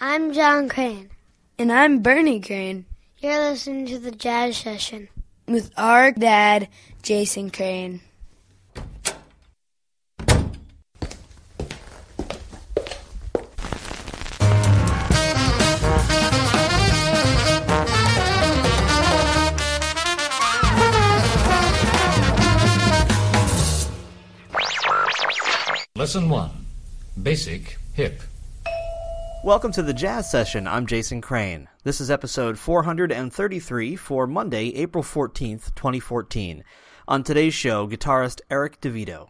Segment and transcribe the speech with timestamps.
[0.00, 1.10] I'm John Crane.
[1.58, 2.84] And I'm Bernie Crane.
[3.18, 5.08] You're listening to the Jazz Session
[5.48, 6.68] with our dad,
[7.02, 8.00] Jason Crane.
[25.96, 26.50] Lesson 1
[27.20, 28.22] Basic Hip.
[29.44, 30.66] Welcome to the Jazz Session.
[30.66, 31.68] I'm Jason Crane.
[31.84, 36.64] This is episode 433 for Monday, April 14th, 2014.
[37.06, 39.28] On today's show, guitarist Eric DiVito.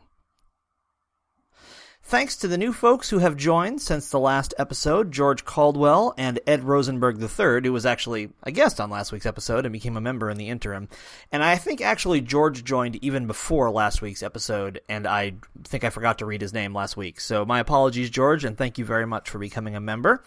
[2.09, 6.41] Thanks to the new folks who have joined since the last episode, George Caldwell and
[6.47, 10.01] Ed Rosenberg III, who was actually a guest on last week's episode and became a
[10.01, 10.89] member in the interim.
[11.31, 15.91] And I think actually George joined even before last week's episode, and I think I
[15.91, 17.21] forgot to read his name last week.
[17.21, 20.25] So my apologies, George, and thank you very much for becoming a member.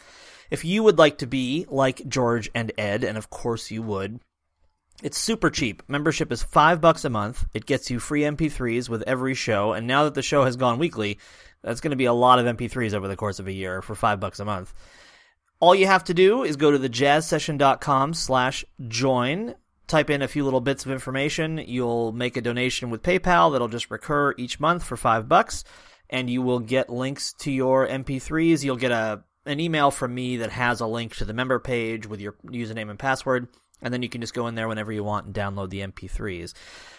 [0.52, 4.20] If you would like to be like George and Ed, and of course you would,
[5.02, 5.82] it's super cheap.
[5.88, 7.44] Membership is five bucks a month.
[7.56, 10.78] It gets you free MP3s with every show, and now that the show has gone
[10.78, 11.18] weekly,
[11.64, 13.96] that's going to be a lot of MP3s over the course of a year for
[13.96, 14.74] five bucks a month.
[15.60, 19.54] All you have to do is go to thejazzsession.com slash join,
[19.88, 21.60] type in a few little bits of information.
[21.60, 25.64] You'll make a donation with PayPal that'll just recur each month for five bucks,
[26.10, 28.64] and you will get links to your MP3s.
[28.64, 32.06] You'll get a an email from me that has a link to the member page
[32.08, 33.48] with your username and password,
[33.82, 36.54] and then you can just go in there whenever you want and download the MP3s.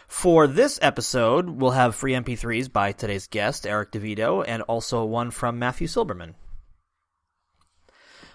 [0.08, 5.30] For this episode, we'll have free MP3s by today's guest, Eric DiVito, and also one
[5.30, 6.34] from Matthew Silberman.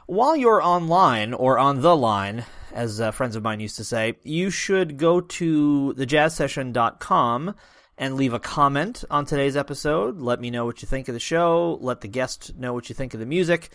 [0.08, 4.16] While you're online, or on the line, as uh, friends of mine used to say,
[4.24, 7.56] you should go to thejazzsession.com
[7.98, 10.20] and leave a comment on today's episode.
[10.20, 11.78] Let me know what you think of the show.
[11.82, 13.70] Let the guest know what you think of the music.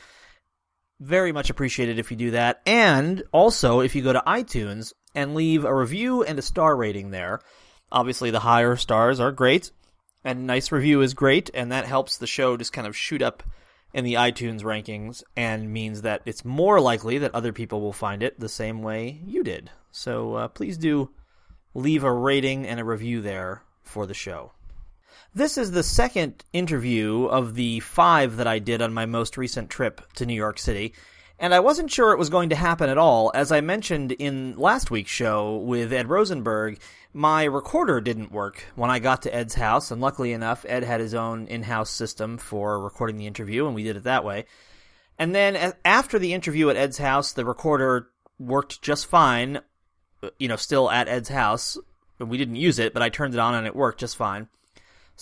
[1.03, 2.61] Very much appreciated if you do that.
[2.67, 7.11] And also, if you go to iTunes and leave a review and a star rating
[7.11, 7.41] there,
[7.93, 9.71] Obviously, the higher stars are great,
[10.25, 13.43] and nice review is great, and that helps the show just kind of shoot up
[13.93, 18.23] in the iTunes rankings and means that it's more likely that other people will find
[18.23, 19.71] it the same way you did.
[19.91, 21.11] So uh, please do
[21.75, 24.53] leave a rating and a review there for the show.
[25.35, 29.71] This is the second interview of the five that I did on my most recent
[29.71, 30.93] trip to New York City.
[31.39, 33.33] And I wasn't sure it was going to happen at all.
[33.35, 36.79] As I mentioned in last week's show with Ed Rosenberg,
[37.15, 41.01] my recorder didn't work when I got to Ed's house, and luckily enough, Ed had
[41.01, 44.45] his own in-house system for recording the interview, and we did it that way.
[45.19, 49.61] And then after the interview at Ed's house, the recorder worked just fine,
[50.39, 51.79] you know, still at Ed's house.
[52.19, 54.49] We didn't use it, but I turned it on and it worked just fine.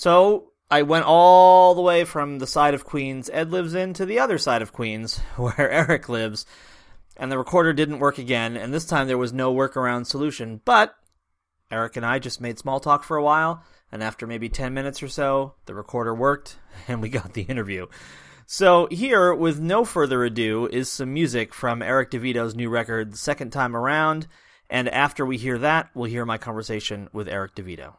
[0.01, 4.07] So I went all the way from the side of Queens Ed lives in to
[4.07, 6.47] the other side of Queens, where Eric lives,
[7.19, 10.63] and the recorder didn't work again, and this time there was no workaround solution.
[10.65, 10.95] But
[11.71, 13.63] Eric and I just made small talk for a while,
[13.93, 16.57] and after maybe 10 minutes or so, the recorder worked,
[16.89, 17.87] and we got the interview.
[18.47, 23.19] So, here, with no further ado, is some music from Eric DiVito's new record, The
[23.19, 24.29] Second Time Around,
[24.71, 27.97] and after we hear that, we'll hear my conversation with Eric DiVito.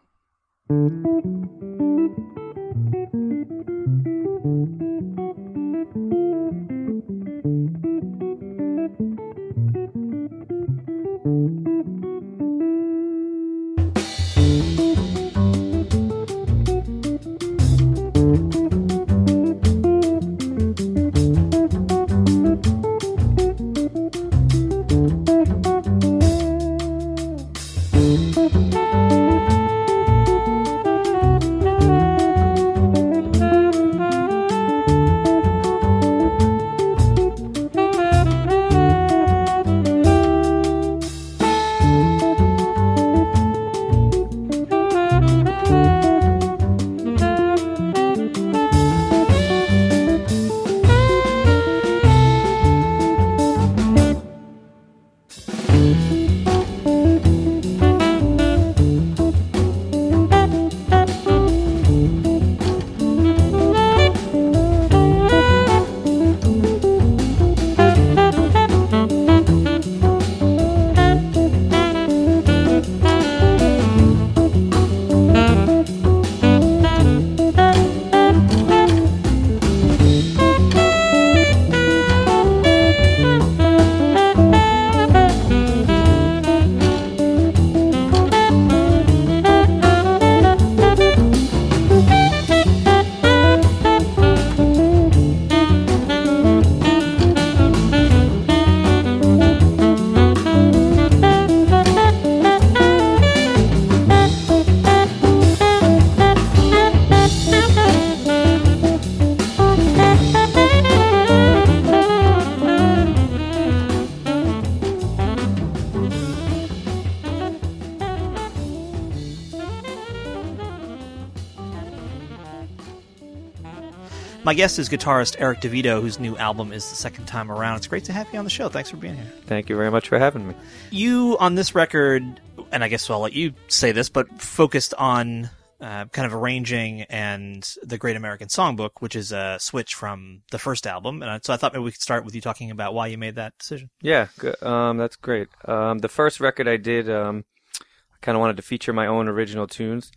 [124.52, 127.78] My guest is guitarist Eric DiVito, whose new album is the second time around.
[127.78, 128.68] It's great to have you on the show.
[128.68, 129.32] Thanks for being here.
[129.46, 130.56] Thank you very much for having me.
[130.90, 132.22] You, on this record,
[132.70, 135.50] and I guess I'll let you say this, but focused on
[135.80, 140.59] uh, kind of arranging and the Great American Songbook, which is a switch from the
[140.59, 141.24] first album.
[141.24, 143.36] And so I thought maybe we could start with you talking about why you made
[143.36, 143.90] that decision.
[144.02, 144.28] Yeah.
[144.62, 145.48] Um, that's great.
[145.64, 147.46] Um, the first record I did, um,
[147.80, 150.12] I kind of wanted to feature my own original tunes.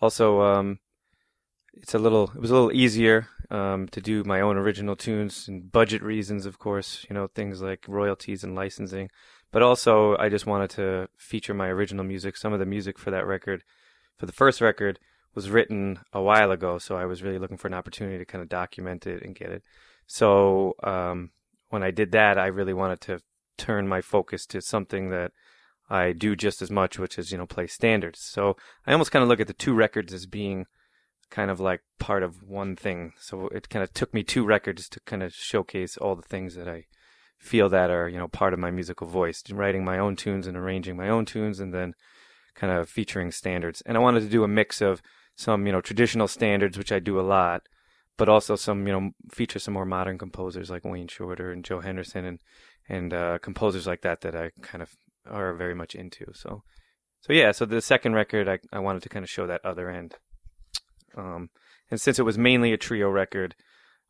[0.00, 0.78] Also, um,
[1.74, 5.48] it's a little, it was a little easier um, to do my own original tunes
[5.48, 7.04] and budget reasons, of course.
[7.08, 9.10] You know, things like royalties and licensing.
[9.50, 12.36] But also, I just wanted to feature my original music.
[12.36, 13.62] Some of the music for that record,
[14.16, 14.98] for the first record,
[15.34, 18.42] was written a while ago, so I was really looking for an opportunity to kind
[18.42, 19.62] of document it and get it.
[20.06, 21.30] So um,
[21.70, 23.20] when I did that, I really wanted to
[23.56, 25.32] turn my focus to something that
[25.90, 28.20] I do just as much, which is you know play standards.
[28.20, 28.56] So
[28.86, 30.66] I almost kind of look at the two records as being
[31.30, 33.12] kind of like part of one thing.
[33.18, 36.54] So it kind of took me two records to kind of showcase all the things
[36.54, 36.84] that I
[37.38, 40.56] feel that are, you know, part of my musical voice, writing my own tunes and
[40.56, 41.94] arranging my own tunes and then
[42.54, 43.82] kind of featuring standards.
[43.84, 45.02] And I wanted to do a mix of
[45.36, 47.62] some, you know, traditional standards, which I do a lot,
[48.16, 51.80] but also some, you know, feature some more modern composers like Wayne Shorter and Joe
[51.80, 52.38] Henderson and,
[52.88, 54.90] and, uh, composers like that that I kind of
[55.28, 56.26] are very much into.
[56.32, 56.62] So,
[57.20, 59.90] so yeah, so the second record, I, I wanted to kind of show that other
[59.90, 60.14] end.
[61.16, 61.50] Um,
[61.90, 63.54] and since it was mainly a trio record,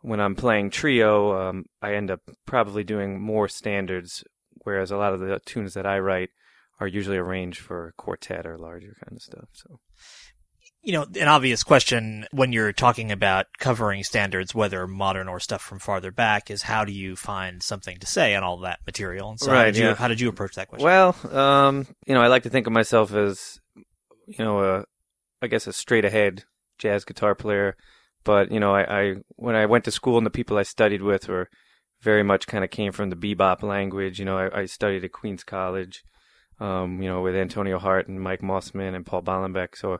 [0.01, 4.23] when I'm playing trio, um, I end up probably doing more standards,
[4.63, 6.31] whereas a lot of the tunes that I write
[6.79, 9.49] are usually arranged for quartet or larger kind of stuff.
[9.53, 9.81] So,
[10.83, 15.63] you know, an obvious question when you're talking about covering standards, whether modern or stuff
[15.63, 19.31] from farther back, is how do you find something to say on all that material?
[19.31, 19.95] And so, right, how, did you, yeah.
[19.95, 20.85] how did you approach that question?
[20.85, 23.59] Well, um, you know, I like to think of myself as,
[24.27, 24.85] you know, a,
[25.41, 26.45] I guess a straight ahead
[26.79, 27.77] jazz guitar player.
[28.25, 31.03] But you know, I, I when I went to school and the people I studied
[31.03, 31.49] with were
[32.03, 34.19] very much kind of came from the bebop language.
[34.19, 36.03] You know, I, I studied at Queens College,
[36.61, 39.77] um, you know, with Antonio Hart and Mike Mossman and Paul Bollenbeck.
[39.77, 39.99] So,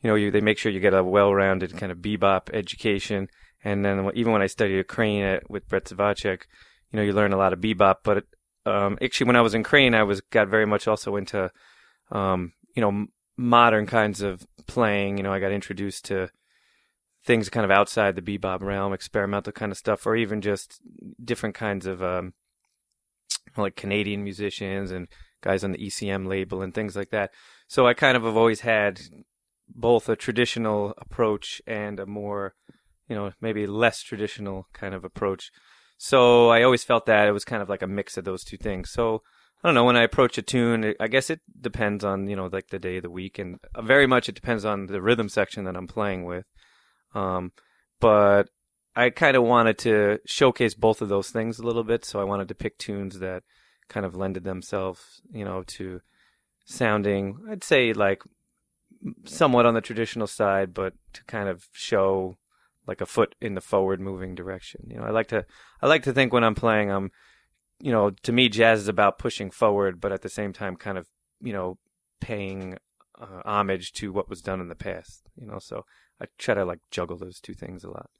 [0.00, 3.28] you know, you, they make sure you get a well-rounded kind of bebop education.
[3.62, 6.42] And then even when I studied at Crane at, with Bret Zvacek,
[6.90, 7.96] you know, you learn a lot of bebop.
[8.04, 8.24] But
[8.64, 11.50] um, actually, when I was in Crane, I was got very much also into,
[12.10, 13.06] um, you know,
[13.40, 15.16] modern kinds of playing.
[15.16, 16.28] You know, I got introduced to
[17.24, 20.80] things kind of outside the bebop realm, experimental kind of stuff, or even just
[21.22, 22.34] different kinds of um,
[23.56, 25.08] like Canadian musicians and
[25.42, 27.30] guys on the ECM label and things like that.
[27.66, 29.00] So I kind of have always had
[29.68, 32.54] both a traditional approach and a more,
[33.08, 35.50] you know, maybe less traditional kind of approach.
[35.96, 38.58] So I always felt that it was kind of like a mix of those two
[38.58, 38.90] things.
[38.90, 39.22] So
[39.62, 40.94] I don't know when I approach a tune.
[40.98, 44.06] I guess it depends on you know like the day of the week, and very
[44.06, 46.46] much it depends on the rhythm section that I'm playing with.
[47.14, 47.52] Um,
[48.00, 48.48] but
[48.96, 52.24] I kind of wanted to showcase both of those things a little bit, so I
[52.24, 53.42] wanted to pick tunes that
[53.88, 56.00] kind of lended themselves, you know, to
[56.64, 57.36] sounding.
[57.50, 58.22] I'd say like
[59.24, 62.38] somewhat on the traditional side, but to kind of show
[62.86, 64.86] like a foot in the forward moving direction.
[64.88, 65.44] You know, I like to
[65.82, 67.10] I like to think when I'm playing, I'm
[67.80, 70.98] you know, to me, jazz is about pushing forward, but at the same time, kind
[70.98, 71.08] of,
[71.40, 71.78] you know,
[72.20, 72.76] paying
[73.20, 75.28] uh, homage to what was done in the past.
[75.40, 75.84] You know, so
[76.20, 78.10] I try to like juggle those two things a lot.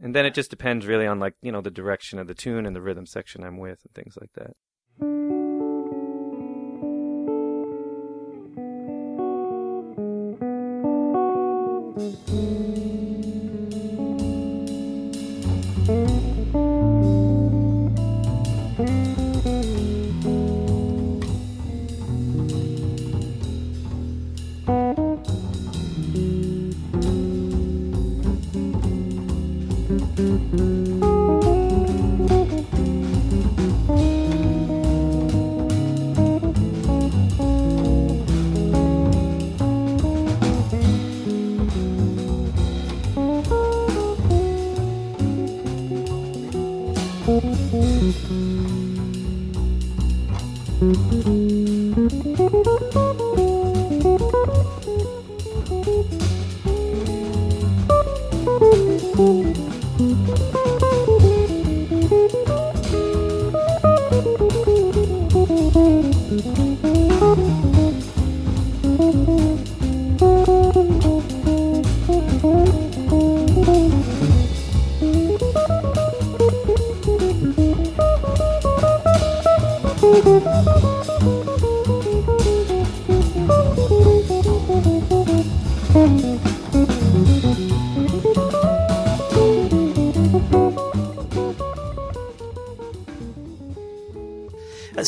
[0.00, 2.66] And then it just depends really on like you know the direction of the tune
[2.66, 4.56] and the rhythm section I'm with and things like that.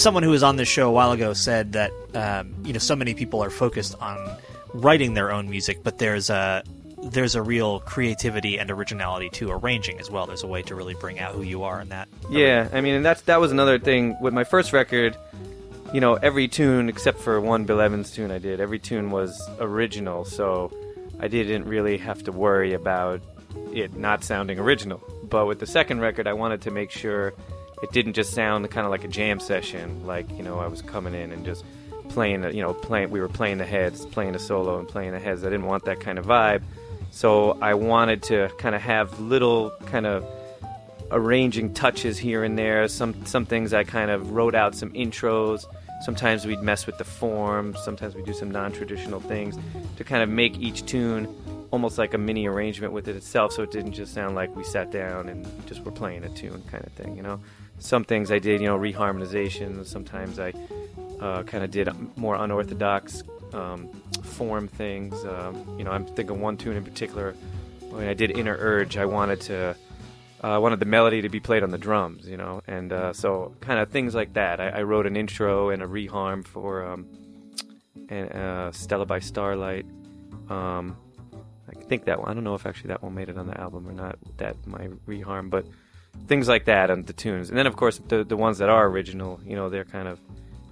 [0.06, 2.94] Someone who was on this show a while ago said that um, you know so
[2.94, 4.16] many people are focused on
[4.72, 6.62] writing their own music, but there's a
[7.10, 10.25] there's a real creativity and originality to arranging as well.
[10.25, 12.06] There's a way to really bring out who you are in that.
[12.30, 15.16] Yeah, I mean, and that's that was another thing with my first record.
[15.92, 19.36] You know, every tune except for one Bill Evans tune I did, every tune was
[19.58, 20.72] original, so
[21.18, 23.22] I didn't really have to worry about
[23.72, 25.02] it not sounding original.
[25.25, 27.34] But with the second record, I wanted to make sure
[27.83, 30.83] it didn't just sound kind of like a jam session, like you know I was
[30.83, 31.64] coming in and just
[32.09, 33.11] playing, you know, playing.
[33.11, 35.45] We were playing the heads, playing a solo, and playing the heads.
[35.45, 36.62] I didn't want that kind of vibe,
[37.11, 40.25] so I wanted to kind of have little kind of
[41.11, 42.88] arranging touches here and there.
[42.88, 45.64] Some some things I kind of wrote out some intros.
[46.02, 47.75] Sometimes we'd mess with the form.
[47.83, 49.56] Sometimes we do some non-traditional things
[49.97, 51.26] to kind of make each tune
[51.71, 54.62] almost like a mini arrangement with it itself, so it didn't just sound like we
[54.62, 57.16] sat down and just were playing a tune kind of thing.
[57.16, 57.40] You know,
[57.78, 59.85] some things I did, you know, reharmonization.
[59.87, 60.52] Sometimes I
[61.21, 63.88] uh, kind of did more unorthodox um,
[64.23, 65.25] form things.
[65.25, 67.35] Um, you know, I'm thinking one tune in particular.
[67.90, 69.76] When I did Inner Urge, I wanted to
[70.45, 73.12] uh, I wanted the melody to be played on the drums, you know, and uh,
[73.12, 74.61] so kind of things like that.
[74.61, 77.06] I, I, wrote an intro and a reharm for um,
[78.11, 79.87] and, uh, Stella by Starlight.
[80.50, 80.97] Um,
[81.68, 82.28] I think that one.
[82.28, 84.18] I don't know if actually that one made it on the album or not.
[84.37, 85.66] That my reharm, but
[86.26, 88.87] things like that and the tunes, and then of course the the ones that are
[88.87, 90.20] original, you know, they're kind of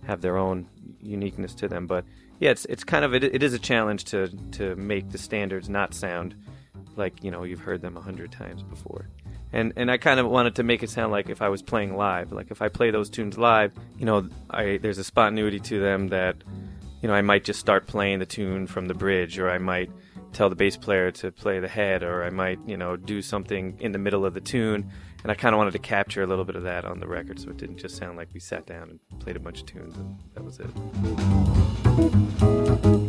[0.06, 0.66] have their own
[1.02, 1.86] uniqueness to them.
[1.86, 2.04] But
[2.40, 5.68] yeah, it's it's kind of it, it is a challenge to to make the standards
[5.68, 6.34] not sound
[6.96, 9.08] like you know you've heard them a hundred times before.
[9.52, 11.96] And and I kind of wanted to make it sound like if I was playing
[11.96, 15.80] live, like if I play those tunes live, you know, I there's a spontaneity to
[15.80, 16.36] them that,
[17.00, 19.90] you know, I might just start playing the tune from the bridge, or I might
[20.32, 23.76] tell the bass player to play the head, or I might you know do something
[23.78, 24.90] in the middle of the tune,
[25.24, 27.40] and I kind of wanted to capture a little bit of that on the record,
[27.40, 29.96] so it didn't just sound like we sat down and played a bunch of tunes
[29.96, 33.03] and that was it.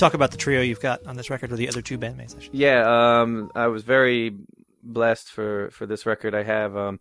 [0.00, 2.34] Talk about the trio you've got on this record, or the other two bandmates.
[2.34, 4.34] I yeah, um, I was very
[4.82, 6.34] blessed for for this record.
[6.34, 7.00] I have um,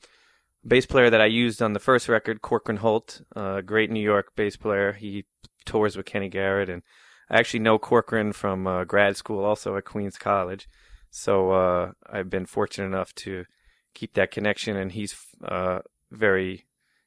[0.63, 3.89] a bass player that I used on the first record, Corcoran Holt, a uh, great
[3.89, 4.93] New York bass player.
[4.93, 5.25] He
[5.65, 6.83] tours with Kenny Garrett, and
[7.29, 10.67] I actually know Corcoran from uh, grad school, also at Queens College.
[11.09, 13.45] So uh, I've been fortunate enough to
[13.93, 15.79] keep that connection, and he's uh,
[16.11, 16.65] very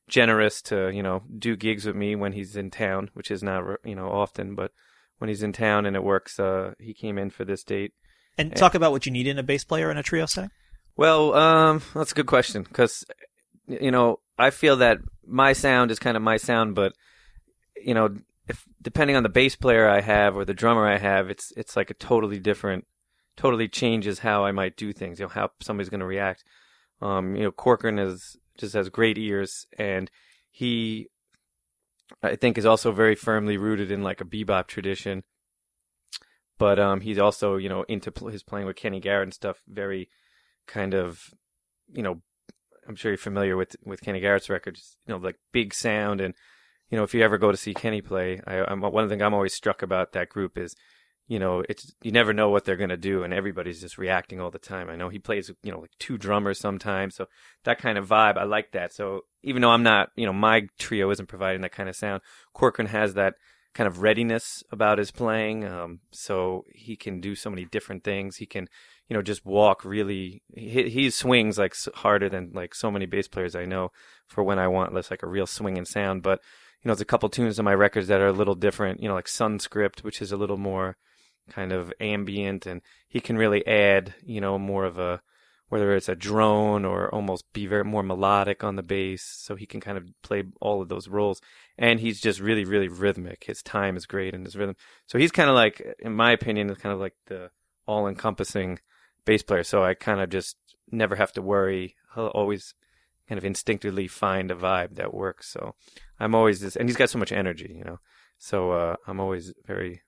[0.08, 3.62] generous to you know do gigs with me when he's in town, which is not
[3.84, 4.72] you know often, but
[5.22, 6.40] when he's in town and it works.
[6.40, 7.92] Uh, he came in for this date.
[8.36, 10.50] And talk about what you need in a bass player in a trio setting.
[10.96, 13.04] Well, um, that's a good question because
[13.68, 16.94] you know I feel that my sound is kind of my sound, but
[17.80, 18.16] you know
[18.48, 21.76] if depending on the bass player I have or the drummer I have, it's it's
[21.76, 22.84] like a totally different,
[23.36, 25.20] totally changes how I might do things.
[25.20, 26.42] You know how somebody's going to react.
[27.00, 30.10] Um, you know Corcoran is just has great ears and
[30.50, 31.10] he
[32.22, 35.22] I think is also very firmly rooted in like a bebop tradition.
[36.58, 39.62] But um, he's also you know into pl- his playing with Kenny Garrett and stuff.
[39.66, 40.08] Very
[40.66, 41.30] kind of
[41.92, 42.22] you know
[42.88, 44.96] I'm sure you're familiar with with Kenny Garrett's records.
[45.06, 46.34] You know like big sound and
[46.90, 49.34] you know if you ever go to see Kenny play, I, I'm one thing I'm
[49.34, 50.76] always struck about that group is
[51.28, 54.50] you know, it's you never know what they're gonna do, and everybody's just reacting all
[54.50, 54.90] the time.
[54.90, 57.26] I know he plays, you know, like two drummers sometimes, so
[57.64, 58.92] that kind of vibe, I like that.
[58.92, 62.22] So even though I'm not, you know, my trio isn't providing that kind of sound,
[62.52, 63.34] Corcoran has that
[63.74, 68.36] kind of readiness about his playing, um, so he can do so many different things.
[68.36, 68.66] He can,
[69.08, 70.42] you know, just walk really.
[70.54, 73.90] He, he swings like harder than like so many bass players I know
[74.26, 76.40] for when I want less like a real swinging sound, but.
[76.84, 79.00] You know, there's a couple tunes on my records that are a little different.
[79.00, 80.96] You know, like Sunscript, which is a little more
[81.50, 85.20] kind of ambient, and he can really add, you know, more of a
[85.68, 89.64] whether it's a drone or almost be very more melodic on the bass, so he
[89.64, 91.40] can kind of play all of those roles.
[91.78, 93.44] And he's just really, really rhythmic.
[93.44, 94.76] His time is great and his rhythm.
[95.06, 97.50] So he's kind of like, in my opinion, is kind of like the
[97.86, 98.80] all-encompassing
[99.24, 99.62] bass player.
[99.62, 100.58] So I kind of just
[100.90, 101.96] never have to worry.
[102.14, 102.74] He'll always
[103.26, 105.48] kind of instinctively find a vibe that works.
[105.48, 105.74] So
[106.20, 107.98] I'm always this, and he's got so much energy, you know.
[108.36, 110.02] So uh, I'm always very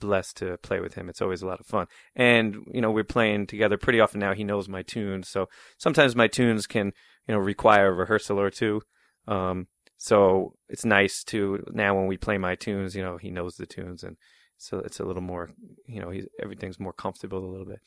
[0.00, 1.08] blessed to play with him.
[1.08, 1.86] It's always a lot of fun.
[2.14, 4.34] And, you know, we're playing together pretty often now.
[4.34, 5.28] He knows my tunes.
[5.28, 5.48] So
[5.78, 6.92] sometimes my tunes can,
[7.26, 8.82] you know, require a rehearsal or two.
[9.28, 13.56] Um, so it's nice to now when we play my tunes, you know, he knows
[13.56, 14.16] the tunes and
[14.58, 15.50] so it's a little more,
[15.86, 17.80] you know, he's, everything's more comfortable a little bit.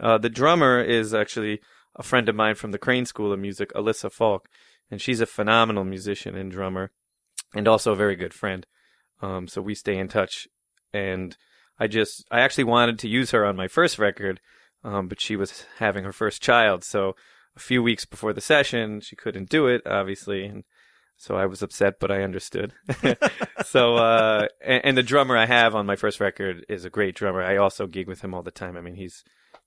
[0.00, 1.60] Uh, the drummer is actually
[1.94, 4.48] a friend of mine from the Crane School of Music, Alyssa Falk,
[4.90, 6.90] and she's a phenomenal musician and drummer
[7.54, 8.66] and also a very good friend.
[9.22, 10.46] Um, so we stay in touch
[10.92, 11.36] and
[11.78, 14.40] I just I actually wanted to use her on my first record,
[14.84, 17.14] um, but she was having her first child, so
[17.56, 20.64] a few weeks before the session she couldn't do it, obviously, and
[21.16, 22.74] so I was upset, but I understood.
[23.64, 27.14] so uh, and, and the drummer I have on my first record is a great
[27.14, 27.42] drummer.
[27.42, 28.76] I also gig with him all the time.
[28.76, 29.24] I mean, he's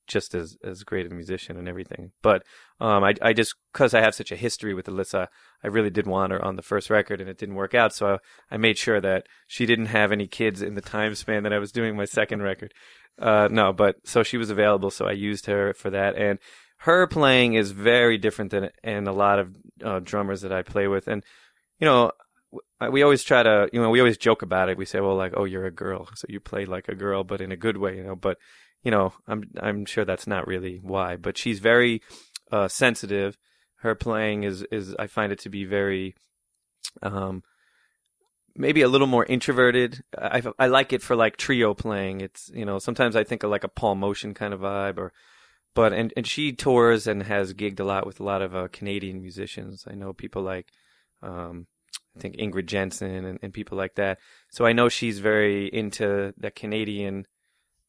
[0.09, 2.11] just as as great a musician and everything.
[2.21, 2.43] But
[2.81, 5.27] um, I I just because I have such a history with Alyssa,
[5.63, 7.93] I really did want her on the first record, and it didn't work out.
[7.93, 8.15] So
[8.51, 11.53] I, I made sure that she didn't have any kids in the time span that
[11.53, 12.73] I was doing my second record.
[13.17, 16.39] Uh, no, but so she was available, so I used her for that, and
[16.79, 20.87] her playing is very different than and a lot of uh, drummers that I play
[20.87, 21.23] with, and
[21.79, 22.11] you know.
[22.91, 24.77] We always try to, you know, we always joke about it.
[24.77, 27.41] We say, well, like, oh, you're a girl, so you play like a girl, but
[27.41, 28.15] in a good way, you know.
[28.15, 28.37] But
[28.83, 32.01] you know, I'm I'm sure that's not really why, but she's very
[32.51, 33.37] uh, sensitive.
[33.77, 36.15] Her playing is is I find it to be very,
[37.01, 37.44] um,
[38.55, 40.03] maybe a little more introverted.
[40.18, 42.22] I I like it for like trio playing.
[42.22, 45.11] It's you know sometimes I think of like a Paul Motian kind of vibe or.
[45.75, 48.70] But and, and she tours and has gigged a lot with a lot of uh,
[48.72, 49.85] Canadian musicians.
[49.87, 50.65] I know people like
[51.22, 51.68] um,
[52.18, 54.18] I think Ingrid Jensen and, and people like that.
[54.50, 57.27] So I know she's very into the Canadian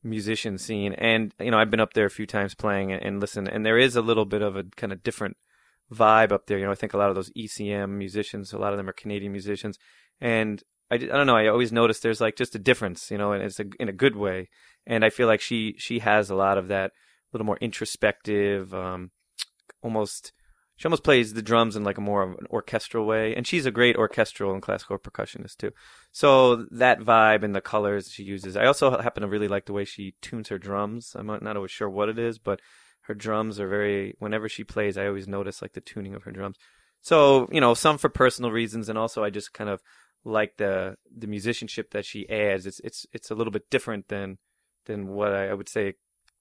[0.03, 0.93] musician scene.
[0.95, 3.79] And, you know, I've been up there a few times playing and listen, and there
[3.79, 5.37] is a little bit of a kind of different
[5.93, 6.59] vibe up there.
[6.59, 8.95] You know, I think a lot of those ECM musicians, a lot of them are
[8.95, 9.79] Canadian musicians.
[10.21, 13.33] And I, I don't know, I always notice there's like just a difference, you know,
[13.33, 14.49] and it's a, in a good way.
[14.87, 16.93] And I feel like she, she has a lot of that
[17.33, 19.11] little more introspective, um,
[19.83, 20.33] almost,
[20.81, 23.67] she almost plays the drums in like a more of an orchestral way, and she's
[23.67, 25.73] a great orchestral and classical percussionist too.
[26.11, 28.57] So that vibe and the colors she uses.
[28.57, 31.15] I also happen to really like the way she tunes her drums.
[31.15, 32.61] I'm not always sure what it is, but
[33.03, 34.15] her drums are very.
[34.21, 36.57] Whenever she plays, I always notice like the tuning of her drums.
[37.03, 39.83] So you know, some for personal reasons, and also I just kind of
[40.25, 42.65] like the the musicianship that she adds.
[42.65, 44.39] It's it's it's a little bit different than
[44.87, 45.97] than what I, I would say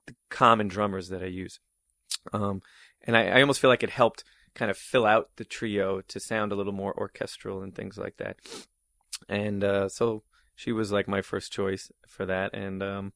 [0.07, 1.59] the common drummers that I use.
[2.33, 2.61] Um,
[3.05, 4.23] and I, I almost feel like it helped
[4.55, 8.17] kind of fill out the trio to sound a little more orchestral and things like
[8.17, 8.37] that.
[9.27, 10.23] And uh, so
[10.55, 13.13] she was like my first choice for that, and um,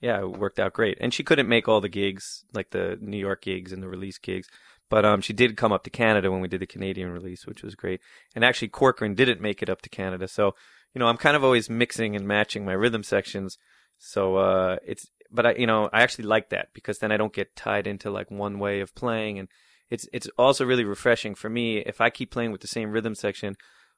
[0.00, 0.98] yeah, it worked out great.
[1.00, 4.18] And she couldn't make all the gigs, like the New York gigs and the release
[4.18, 4.48] gigs,
[4.88, 7.62] but um, she did come up to Canada when we did the Canadian release, which
[7.62, 8.00] was great.
[8.34, 10.54] And actually, Corcoran didn't make it up to Canada, so
[10.94, 13.58] you know I'm kind of always mixing and matching my rhythm sections.
[13.98, 17.32] So uh, it's but I, you know, I actually like that because then I don't
[17.32, 19.48] get tied into like one way of playing, and
[19.90, 21.78] it's it's also really refreshing for me.
[21.78, 23.56] If I keep playing with the same rhythm section,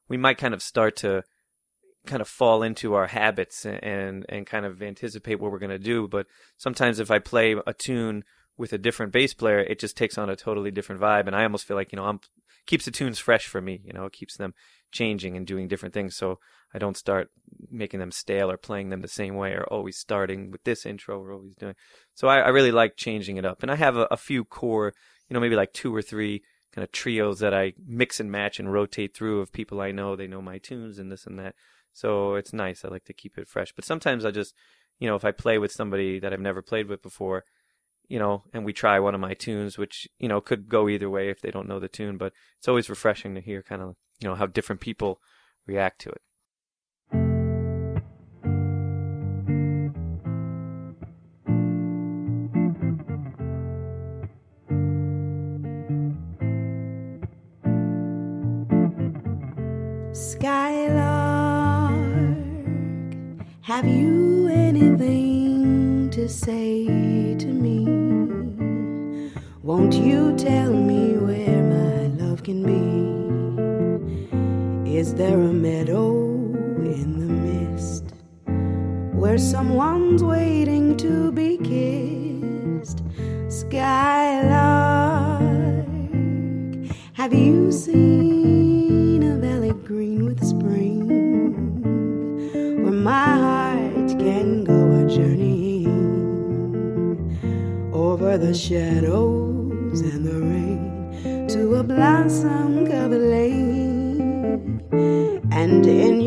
[0.09, 1.25] we might kind of start to
[2.07, 5.79] kind of fall into our habits and and kind of anticipate what we're going to
[5.79, 6.09] do.
[6.09, 8.25] But sometimes if I play a tune
[8.57, 11.45] with a different bass player, it just takes on a totally different vibe, and I
[11.45, 12.21] almost feel like you know I'm
[12.67, 13.81] keeps the tunes fresh for me.
[13.85, 14.55] You know, it keeps them
[14.93, 16.17] changing and doing different things.
[16.17, 16.39] So
[16.75, 17.31] I don't start
[17.71, 21.21] making them stale or playing them the same way or always starting with this intro
[21.21, 21.75] or always doing.
[22.15, 23.63] So I, I really like changing it up.
[23.63, 24.93] And I have a, a, few core,
[25.29, 28.59] you know, maybe like two or three kind of trios that I mix and match
[28.59, 30.15] and rotate through of people I know.
[30.15, 31.55] They know my tunes and this and that.
[31.93, 32.85] So it's nice.
[32.85, 33.73] I like to keep it fresh.
[33.75, 34.55] But sometimes I just,
[34.99, 37.45] you know, if I play with somebody that I've never played with before,
[38.09, 41.11] you know, and we try one of my tunes, which, you know, could go either
[41.11, 43.97] way if they don't know the tune, but it's always refreshing to hear kind of,
[44.21, 45.21] you know, how different people
[45.67, 46.23] react to it.
[60.13, 61.99] Skylark,
[63.63, 66.87] have you anything to say
[67.39, 67.85] to me?
[69.63, 73.08] Won't you tell me where my love can be?
[74.99, 76.11] Is there a meadow
[76.97, 78.07] in the mist
[79.15, 83.05] where someone's waiting to be kissed?
[83.49, 84.27] Skylark,
[87.13, 91.07] have you seen a valley green with spring
[92.83, 95.87] where my heart can go a journeying
[97.95, 103.68] over the shadows and the rain to a blossom covered lane?
[105.79, 106.18] And in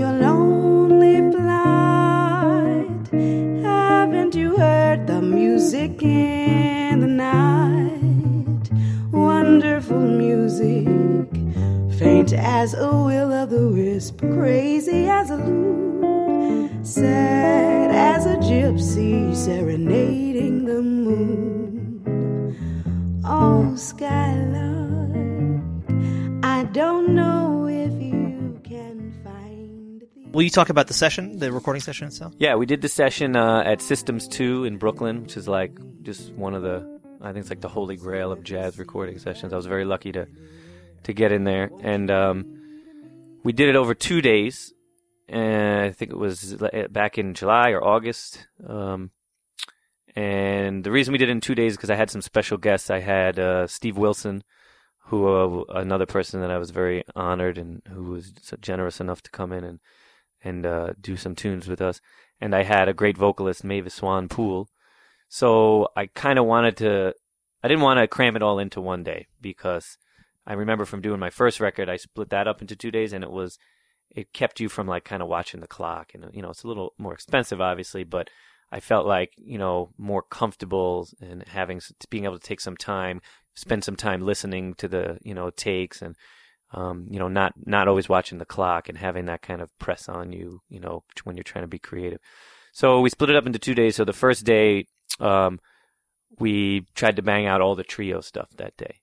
[30.51, 32.33] talk about the session, the recording session itself?
[32.37, 36.31] Yeah, we did the session uh, at Systems 2 in Brooklyn, which is like just
[36.33, 39.53] one of the, I think it's like the holy grail of jazz recording sessions.
[39.53, 40.27] I was very lucky to
[41.03, 41.69] to get in there.
[41.81, 44.73] And um, we did it over two days.
[45.27, 46.55] And I think it was
[46.89, 48.47] back in July or August.
[48.67, 49.11] Um,
[50.13, 52.57] and the reason we did it in two days is because I had some special
[52.57, 52.89] guests.
[52.89, 54.43] I had uh, Steve Wilson,
[55.05, 59.31] who uh, another person that I was very honored and who was generous enough to
[59.31, 59.79] come in and
[60.43, 62.01] and uh, do some tunes with us.
[62.39, 64.69] And I had a great vocalist, Mavis Swan Poole.
[65.29, 67.13] So I kind of wanted to,
[67.63, 69.97] I didn't want to cram it all into one day because
[70.45, 73.23] I remember from doing my first record, I split that up into two days and
[73.23, 73.57] it was,
[74.09, 76.11] it kept you from like kind of watching the clock.
[76.13, 78.29] And, you know, it's a little more expensive, obviously, but
[78.71, 83.21] I felt like, you know, more comfortable and having, being able to take some time,
[83.53, 86.15] spend some time listening to the, you know, takes and,
[86.73, 90.07] um, you know, not not always watching the clock and having that kind of press
[90.07, 92.19] on you, you know, when you're trying to be creative.
[92.73, 93.95] So we split it up into two days.
[93.95, 94.85] So the first day,
[95.19, 95.59] um,
[96.39, 99.01] we tried to bang out all the trio stuff that day,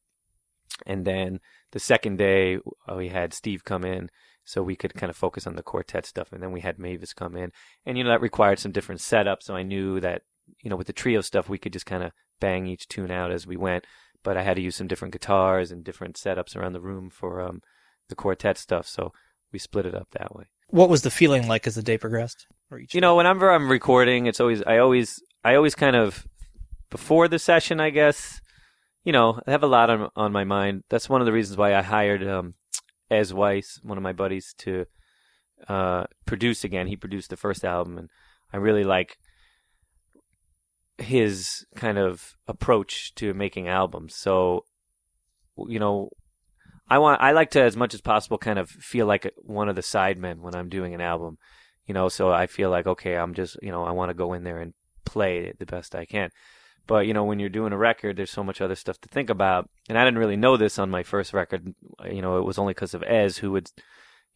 [0.86, 1.40] and then
[1.72, 4.08] the second day uh, we had Steve come in,
[4.44, 7.12] so we could kind of focus on the quartet stuff, and then we had Mavis
[7.12, 7.52] come in,
[7.84, 9.42] and you know that required some different setup.
[9.42, 10.22] So I knew that
[10.62, 13.30] you know with the trio stuff we could just kind of bang each tune out
[13.30, 13.84] as we went
[14.22, 17.40] but I had to use some different guitars and different setups around the room for
[17.40, 17.62] um,
[18.08, 18.86] the quartet stuff.
[18.86, 19.12] So
[19.52, 20.44] we split it up that way.
[20.68, 22.46] What was the feeling like as the day progressed?
[22.70, 26.26] Or each You know, whenever I'm recording, it's always I always I always kind of
[26.90, 28.40] before the session, I guess.
[29.04, 30.84] You know, I have a lot on on my mind.
[30.90, 32.54] That's one of the reasons why I hired um,
[33.10, 34.84] Ez Weiss, one of my buddies, to
[35.68, 36.86] uh, produce again.
[36.86, 38.10] He produced the first album, and
[38.52, 39.16] I really like
[40.98, 44.14] his kind of approach to making albums.
[44.16, 44.64] So,
[45.56, 46.10] you know,
[46.90, 49.76] I want I like to as much as possible kind of feel like one of
[49.76, 51.38] the sidemen when I'm doing an album.
[51.86, 54.32] You know, so I feel like okay, I'm just you know I want to go
[54.32, 56.30] in there and play it the best I can.
[56.86, 59.30] But you know, when you're doing a record, there's so much other stuff to think
[59.30, 61.74] about, and I didn't really know this on my first record.
[62.10, 63.70] You know, it was only because of Ez who would,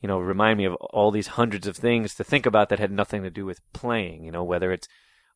[0.01, 2.93] you know, remind me of all these hundreds of things to think about that had
[2.93, 4.25] nothing to do with playing.
[4.25, 4.87] You know, whether it's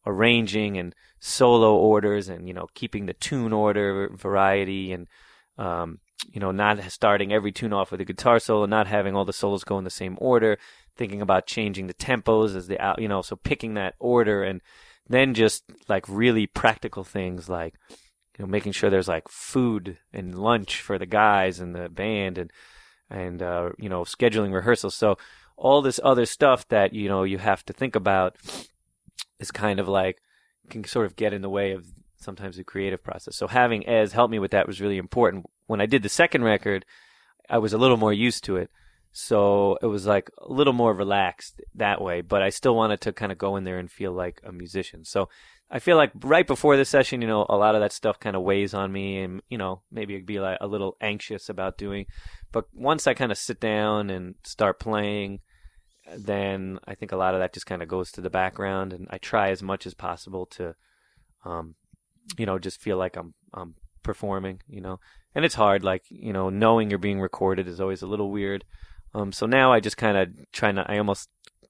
[0.07, 5.09] arranging and solo orders and you know keeping the tune order variety and
[5.59, 5.99] um,
[6.33, 9.33] you know not starting every tune off with a guitar solo not having all the
[9.33, 10.59] solos go in the same order
[10.97, 14.61] thinking about changing the tempos as the you know so picking that order and
[15.09, 17.75] then just like really practical things like
[18.39, 22.39] you know making sure there's like food and lunch for the guys and the band
[22.39, 22.53] and
[23.11, 24.95] and uh, you know scheduling rehearsals.
[24.95, 25.17] So
[25.57, 28.37] all this other stuff that you know you have to think about
[29.39, 30.19] is kind of like
[30.71, 33.37] can sort of get in the way of sometimes the creative process.
[33.37, 35.47] So having Ez help me with that was really important.
[35.67, 36.85] When I did the second record,
[37.49, 38.71] I was a little more used to it.
[39.13, 43.13] So it was like a little more relaxed that way, but I still wanted to
[43.13, 45.05] kind of go in there and feel like a musician.
[45.05, 45.31] So
[45.71, 48.37] I feel like right before the session, you know, a lot of that stuff kind
[48.37, 51.79] of weighs on me and, you know, maybe I'd be like a little anxious about
[51.79, 52.07] doing.
[52.53, 55.41] But once I kind of sit down and start playing,
[56.17, 59.07] then I think a lot of that just kind of goes to the background, and
[59.11, 60.75] I try as much as possible to,
[61.45, 61.75] um,
[62.39, 65.01] you know, just feel like I'm I'm performing, you know.
[65.35, 68.65] And it's hard, like you know, knowing you're being recorded is always a little weird.
[69.15, 70.89] Um, so now I just kind of try not.
[70.89, 71.29] I almost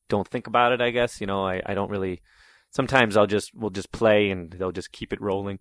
[0.09, 0.81] don't think about it.
[0.81, 2.22] I guess you know, I I don't really.
[2.70, 5.59] Sometimes I'll just we'll just play and they'll just keep it rolling,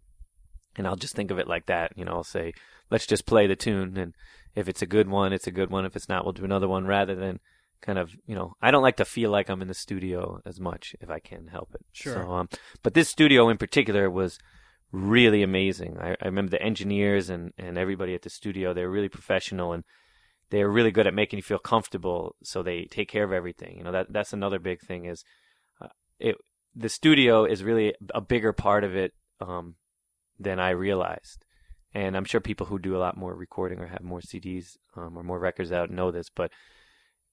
[0.76, 1.94] and I'll just think of it like that.
[1.96, 2.54] You know, I'll say
[2.92, 4.14] let's just play the tune, and
[4.54, 5.86] if it's a good one, it's a good one.
[5.86, 7.40] If it's not, we'll do another one rather than
[7.82, 10.60] kind of you know I don't like to feel like I'm in the studio as
[10.60, 11.86] much if I can help it.
[11.94, 12.14] Sure.
[12.14, 12.50] So, um,
[12.84, 14.40] but this studio in particular was
[14.92, 15.98] really amazing.
[16.00, 18.74] I, I remember the engineers and and everybody at the studio.
[18.74, 19.84] They were really professional and
[20.52, 22.36] they are really good at making you feel comfortable.
[22.44, 23.78] So they take care of everything.
[23.78, 25.24] You know that that's another big thing is
[25.82, 25.88] uh,
[26.20, 26.36] it.
[26.78, 29.14] The studio is really a bigger part of it.
[29.40, 29.76] Um,
[30.40, 31.46] than I realized.
[31.94, 35.18] And I'm sure people who do a lot more recording or have more CDs um,
[35.18, 36.52] or more records out know this, but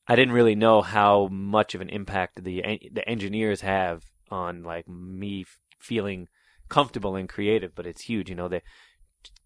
[0.09, 2.63] I didn't really know how much of an impact the
[2.93, 6.29] the engineers have on like me f- feeling
[6.69, 7.75] comfortable and creative.
[7.75, 8.49] But it's huge, you know.
[8.49, 8.63] They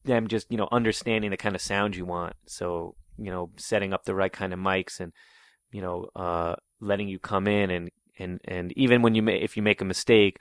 [0.04, 2.34] them just you know understanding the kind of sound you want.
[2.46, 5.12] So you know, setting up the right kind of mics and
[5.72, 9.62] you know, uh, letting you come in and and and even when you if you
[9.62, 10.40] make a mistake,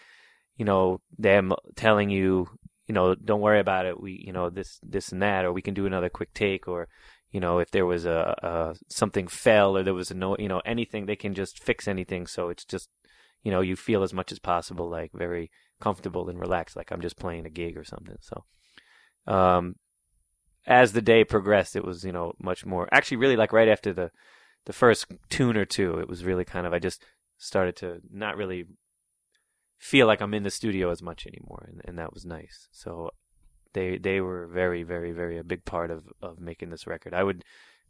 [0.57, 2.47] you know, them telling you,
[2.87, 3.99] you know, don't worry about it.
[3.99, 6.87] We, you know, this this and that, or we can do another quick take, or
[7.35, 10.47] you know, if there was a, a something fell or there was a no, you
[10.47, 12.27] know, anything, they can just fix anything.
[12.27, 12.87] So it's just,
[13.43, 17.01] you know, you feel as much as possible like very comfortable and relaxed, like I'm
[17.01, 18.15] just playing a gig or something.
[18.21, 18.45] So,
[19.27, 19.75] um,
[20.65, 22.87] as the day progressed, it was you know much more.
[22.93, 24.11] Actually, really like right after the
[24.65, 27.03] the first tune or two, it was really kind of I just
[27.37, 28.63] started to not really
[29.77, 32.69] feel like I'm in the studio as much anymore, and, and that was nice.
[32.71, 33.09] So
[33.75, 37.13] they they were very very very a big part of of making this record.
[37.13, 37.43] I would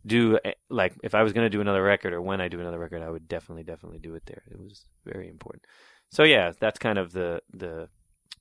[0.06, 2.60] do eh, like if I was going to do another record or when I do
[2.60, 4.44] another record, I would definitely definitely do it there.
[4.52, 5.64] It was very important.
[6.10, 7.88] So yeah, that's kind of the the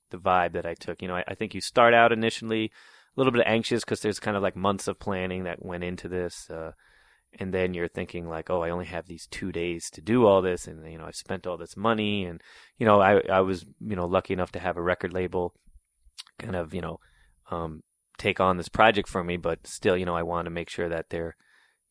[0.09, 1.01] the vibe that I took.
[1.01, 4.19] You know, I, I think you start out initially a little bit anxious because there's
[4.19, 6.49] kind of like months of planning that went into this.
[6.49, 6.71] Uh,
[7.39, 10.41] and then you're thinking like, oh, I only have these two days to do all
[10.41, 12.41] this, and you know, I've spent all this money, and
[12.77, 15.53] you know, I I was you know lucky enough to have a record label,
[16.39, 16.99] kind of you know,
[17.51, 17.83] um,
[18.17, 20.89] take on this project for me, but still, you know, I want to make sure
[20.89, 21.35] that they're,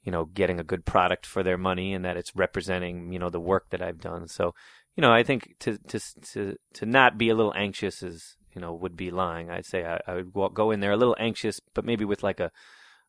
[0.03, 3.31] you know, getting a good product for their money and that it's representing you know
[3.31, 4.29] the work that I've done.
[4.29, 4.55] So,
[4.97, 6.01] you know, I think to to
[6.33, 9.51] to to not be a little anxious is you know would be lying.
[9.51, 12.41] I'd say I, I would go in there a little anxious, but maybe with like
[12.41, 12.51] a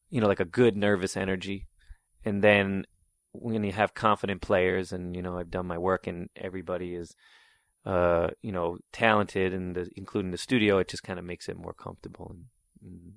[0.09, 1.67] you know like a good nervous energy
[2.23, 2.85] and then
[3.31, 7.15] when you have confident players and you know I've done my work and everybody is
[7.85, 11.57] uh you know talented and the, including the studio it just kind of makes it
[11.57, 12.45] more comfortable and,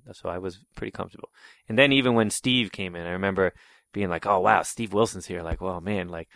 [0.05, 1.29] and so I was pretty comfortable.
[1.67, 3.53] And then even when Steve came in I remember
[3.93, 5.41] being like oh wow Steve Wilson's here.
[5.41, 6.29] Like well man like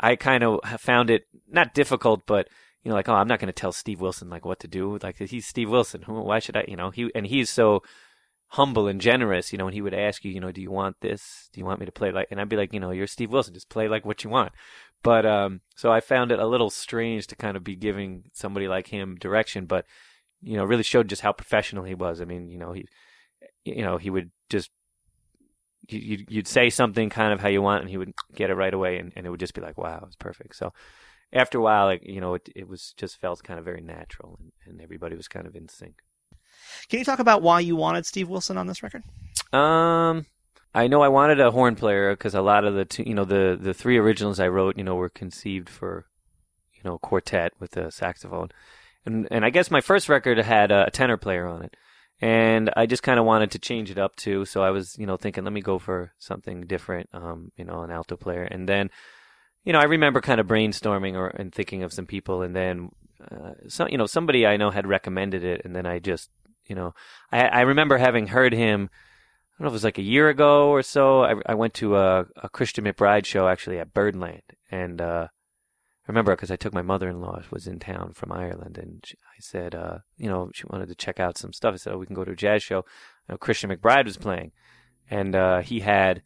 [0.00, 2.48] I kind of found it not difficult but
[2.82, 4.98] you know like oh I'm not going to tell Steve Wilson like what to do.
[5.02, 6.02] Like he's Steve Wilson.
[6.02, 7.82] Why should I you know he and he's so
[8.48, 10.96] humble and generous, you know, and he would ask you, you know, do you want
[11.00, 11.48] this?
[11.52, 13.30] Do you want me to play like, and I'd be like, you know, you're Steve
[13.30, 14.52] Wilson, just play like what you want.
[15.02, 18.66] But, um, so I found it a little strange to kind of be giving somebody
[18.68, 19.84] like him direction, but,
[20.42, 22.20] you know, really showed just how professional he was.
[22.20, 22.86] I mean, you know, he,
[23.64, 24.70] you know, he would just,
[25.88, 28.74] you'd, you'd say something kind of how you want and he would get it right
[28.74, 30.56] away and, and it would just be like, wow, it's perfect.
[30.56, 30.72] So
[31.32, 34.38] after a while, like, you know, it, it was just felt kind of very natural
[34.40, 36.00] and, and everybody was kind of in sync.
[36.88, 39.02] Can you talk about why you wanted Steve Wilson on this record?
[39.52, 40.26] Um,
[40.74, 43.24] I know I wanted a horn player because a lot of the two, you know
[43.24, 46.06] the the three originals I wrote, you know, were conceived for
[46.74, 48.50] you know quartet with a saxophone,
[49.04, 51.76] and and I guess my first record had a tenor player on it,
[52.20, 54.44] and I just kind of wanted to change it up too.
[54.44, 57.82] So I was you know thinking, let me go for something different, um, you know,
[57.82, 58.90] an alto player, and then.
[59.64, 62.90] You know, I remember kind of brainstorming or and thinking of some people, and then
[63.30, 66.30] uh, so you know somebody I know had recommended it, and then I just
[66.68, 66.94] you know,
[67.32, 68.90] I, I remember having heard him.
[69.58, 71.24] I don't know if it was like a year ago or so.
[71.24, 76.06] I, I went to a, a Christian McBride show actually at Birdland, and uh, I
[76.06, 79.40] remember because I took my mother-in-law who was in town from Ireland, and she, I
[79.40, 81.74] said, uh, you know, she wanted to check out some stuff.
[81.74, 82.78] I said, oh, we can go to a jazz show.
[83.28, 84.52] You know, Christian McBride was playing,
[85.10, 86.22] and uh, he had.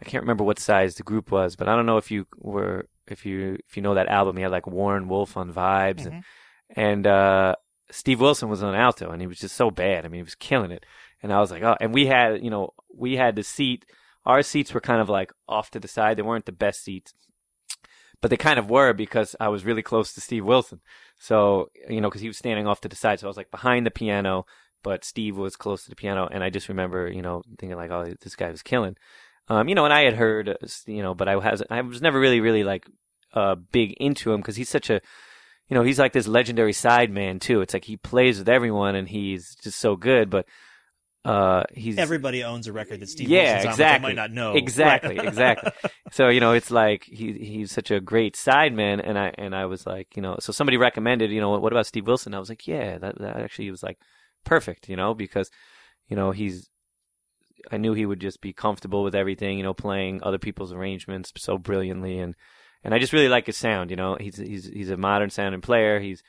[0.00, 2.88] I can't remember what size the group was, but I don't know if you were
[3.06, 4.36] if you if you know that album.
[4.36, 6.06] He had like Warren Wolf on vibes, Mhm.
[6.06, 6.24] and
[6.76, 7.54] and uh,
[7.90, 10.04] Steve Wilson was on alto, and he was just so bad.
[10.04, 10.84] I mean, he was killing it.
[11.22, 13.84] And I was like, oh, and we had, you know, we had the seat.
[14.24, 16.16] Our seats were kind of like off to the side.
[16.16, 17.14] They weren't the best seats,
[18.20, 20.80] but they kind of were because I was really close to Steve Wilson.
[21.18, 23.20] So, you know, because he was standing off to the side.
[23.20, 24.46] So I was like behind the piano,
[24.82, 26.28] but Steve was close to the piano.
[26.30, 28.96] And I just remember, you know, thinking like, oh, this guy was killing.
[29.48, 30.54] Um, you know, and I had heard, uh,
[30.86, 32.86] you know, but I was, I was never really, really like,
[33.34, 35.00] uh, big into him because he's such a,
[35.68, 37.60] you know, he's like this legendary side man too.
[37.60, 40.46] It's like he plays with everyone and he's just so good, but
[41.24, 43.98] uh he's Everybody owns a record that Steve Yeah, Wilson's on, exactly.
[43.98, 44.54] they might not know.
[44.54, 45.72] Exactly, exactly.
[46.12, 49.66] so, you know, it's like he he's such a great sideman, and I and I
[49.66, 52.34] was like, you know, so somebody recommended, you know, what about Steve Wilson?
[52.34, 53.98] I was like, yeah, that that actually was like
[54.44, 55.50] perfect, you know, because
[56.08, 56.68] you know, he's
[57.70, 61.32] I knew he would just be comfortable with everything, you know, playing other people's arrangements
[61.36, 62.34] so brilliantly and
[62.82, 64.16] and I just really like his sound, you know.
[64.18, 66.00] He's he's he's a modern sounding player.
[66.00, 66.22] He's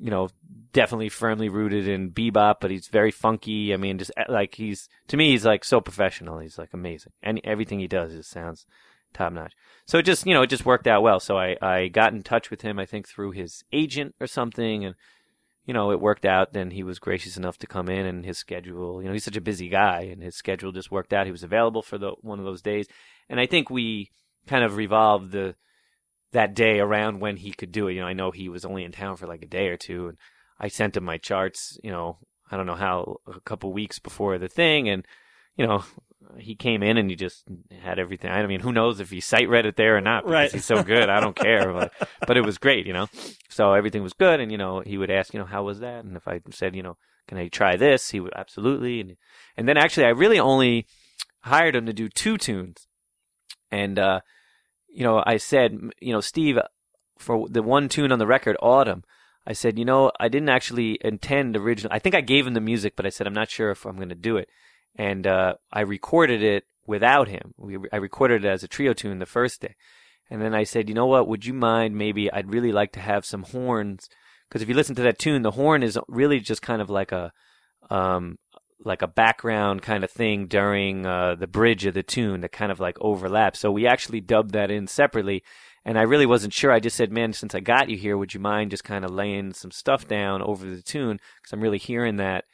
[0.00, 0.28] you know,
[0.72, 3.72] definitely firmly rooted in bebop, but he's very funky.
[3.72, 6.38] I mean, just uh, like he's to me, he's like so professional.
[6.38, 8.66] He's like amazing, and everything he does just sounds
[9.14, 9.54] top notch.
[9.86, 11.20] So it just you know, it just worked out well.
[11.20, 14.84] So I I got in touch with him, I think through his agent or something,
[14.84, 14.94] and
[15.64, 16.52] you know, it worked out.
[16.52, 19.36] Then he was gracious enough to come in, and his schedule, you know, he's such
[19.36, 21.26] a busy guy, and his schedule just worked out.
[21.26, 22.86] He was available for the one of those days,
[23.28, 24.10] and I think we
[24.46, 25.54] kind of revolved the
[26.34, 27.94] that day around when he could do it.
[27.94, 30.08] You know, I know he was only in town for like a day or two,
[30.08, 30.18] and
[30.60, 31.78] I sent him my charts.
[31.82, 32.18] You know,
[32.50, 35.06] I don't know how a couple weeks before the thing, and
[35.56, 35.84] you know,
[36.38, 37.44] he came in and he just
[37.82, 38.30] had everything.
[38.30, 40.24] I mean, who knows if he sight read it there or not?
[40.24, 40.52] Because Right.
[40.52, 41.08] He's so good.
[41.08, 41.72] I don't care.
[41.72, 41.92] But,
[42.26, 43.08] but it was great, you know.
[43.48, 46.04] So everything was good, and you know, he would ask, you know, how was that?
[46.04, 46.96] And if I said, you know,
[47.28, 48.10] can I try this?
[48.10, 49.00] He would absolutely.
[49.00, 49.16] And
[49.56, 50.86] and then actually, I really only
[51.40, 52.86] hired him to do two tunes,
[53.70, 54.20] and uh,
[54.94, 56.58] you know, I said, you know, Steve,
[57.18, 59.04] for the one tune on the record, Autumn.
[59.46, 61.94] I said, you know, I didn't actually intend originally.
[61.94, 63.96] I think I gave him the music, but I said I'm not sure if I'm
[63.96, 64.48] going to do it
[64.96, 67.54] and uh, I recorded it without him.
[67.56, 69.74] We, I recorded it as a trio tune the first day,
[70.30, 71.28] and then I said, you know what?
[71.28, 71.96] Would you mind?
[71.96, 74.08] Maybe I'd really like to have some horns
[74.48, 77.12] because if you listen to that tune, the horn is really just kind of like
[77.12, 77.32] a
[77.90, 78.38] um,
[78.84, 82.70] like a background kind of thing during uh, the bridge of the tune that kind
[82.70, 83.58] of like overlaps.
[83.60, 85.42] So we actually dubbed that in separately.
[85.86, 86.72] And I really wasn't sure.
[86.72, 89.10] I just said, man, since I got you here, would you mind just kind of
[89.10, 91.18] laying some stuff down over the tune?
[91.36, 92.44] Because I'm really hearing that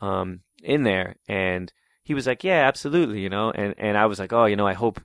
[0.00, 1.16] um, in there.
[1.28, 3.52] And he was like, yeah, absolutely, you know.
[3.52, 5.00] And and I was like, oh, you know, I hope,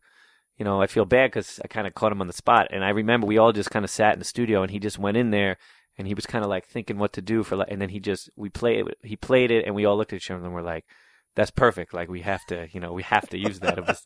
[0.57, 2.67] you know, I feel bad because I kind of caught him on the spot.
[2.71, 4.97] And I remember we all just kind of sat in the studio, and he just
[4.97, 5.57] went in there,
[5.97, 7.99] and he was kind of like thinking what to do for, like, and then he
[7.99, 10.62] just we played he played it, and we all looked at each other and we're
[10.62, 10.86] like,
[11.38, 11.93] that's perfect.
[11.93, 13.77] Like we have to, you know, we have to use that.
[13.77, 14.03] It was,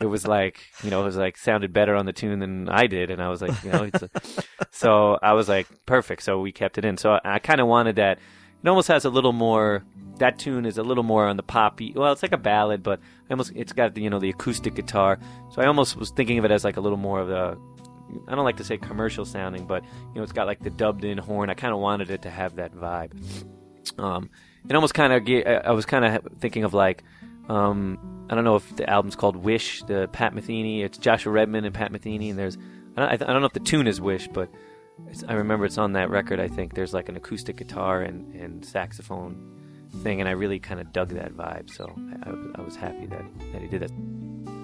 [0.00, 2.88] it was like, you know, it was like sounded better on the tune than I
[2.88, 4.10] did, and I was like, you know, it's a,
[4.72, 6.24] so I was like, perfect.
[6.24, 6.96] So we kept it in.
[6.96, 8.18] So I kind of wanted that.
[8.64, 9.84] It almost has a little more.
[10.18, 11.92] That tune is a little more on the poppy.
[11.94, 12.98] Well, it's like a ballad, but
[13.30, 15.20] almost it's got the you know the acoustic guitar.
[15.52, 17.56] So I almost was thinking of it as like a little more of the.
[18.28, 21.04] I don't like to say commercial sounding, but you know it's got like the dubbed
[21.04, 21.50] in horn.
[21.50, 23.12] I kind of wanted it to have that vibe.
[23.98, 24.30] Um,
[24.68, 27.02] it almost kind of I was kind of thinking of like
[27.48, 30.84] um, I don't know if the album's called Wish, the Pat Metheny.
[30.84, 32.56] It's Joshua Redman and Pat Metheny, and there's
[32.96, 34.48] I don't, I th- I don't know if the tune is Wish, but
[35.28, 36.40] I remember it's on that record.
[36.40, 39.50] I think there's like an acoustic guitar and, and saxophone
[40.02, 41.70] thing, and I really kind of dug that vibe.
[41.70, 44.61] So I, I was happy that that he did that.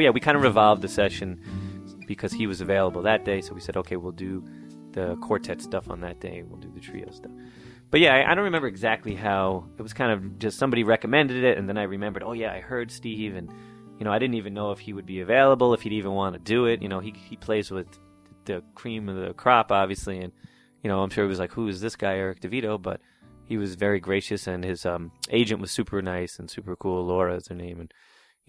[0.00, 1.40] Yeah, we kind of revolved the session
[2.06, 3.40] because he was available that day.
[3.40, 4.44] So we said, okay, we'll do
[4.92, 6.42] the quartet stuff on that day.
[6.42, 7.32] We'll do the trio stuff.
[7.90, 9.92] But yeah, I, I don't remember exactly how it was.
[9.92, 12.22] Kind of just somebody recommended it, and then I remembered.
[12.22, 13.50] Oh yeah, I heard Steve, and
[13.98, 16.34] you know, I didn't even know if he would be available, if he'd even want
[16.34, 16.82] to do it.
[16.82, 17.88] You know, he he plays with
[18.44, 20.32] the cream of the crop, obviously, and
[20.82, 22.80] you know, I'm sure he was like, who is this guy, Eric DiVito?
[22.80, 23.00] But
[23.44, 27.04] he was very gracious, and his um, agent was super nice and super cool.
[27.04, 27.92] Laura is her name, and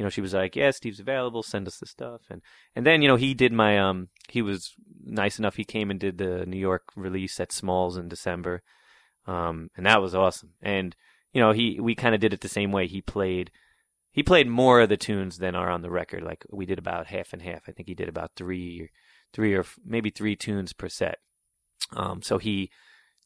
[0.01, 1.43] you know, she was like, "Yeah, Steve's available.
[1.43, 2.41] Send us the stuff." And
[2.75, 4.73] and then you know, he did my um, he was
[5.05, 5.57] nice enough.
[5.57, 8.63] He came and did the New York release at Smalls in December,
[9.27, 10.53] um, and that was awesome.
[10.59, 10.95] And
[11.33, 12.87] you know, he we kind of did it the same way.
[12.87, 13.51] He played.
[14.11, 16.23] He played more of the tunes than are on the record.
[16.23, 17.69] Like we did about half and half.
[17.69, 18.89] I think he did about three,
[19.33, 21.19] three or maybe three tunes per set.
[21.95, 22.71] Um, so he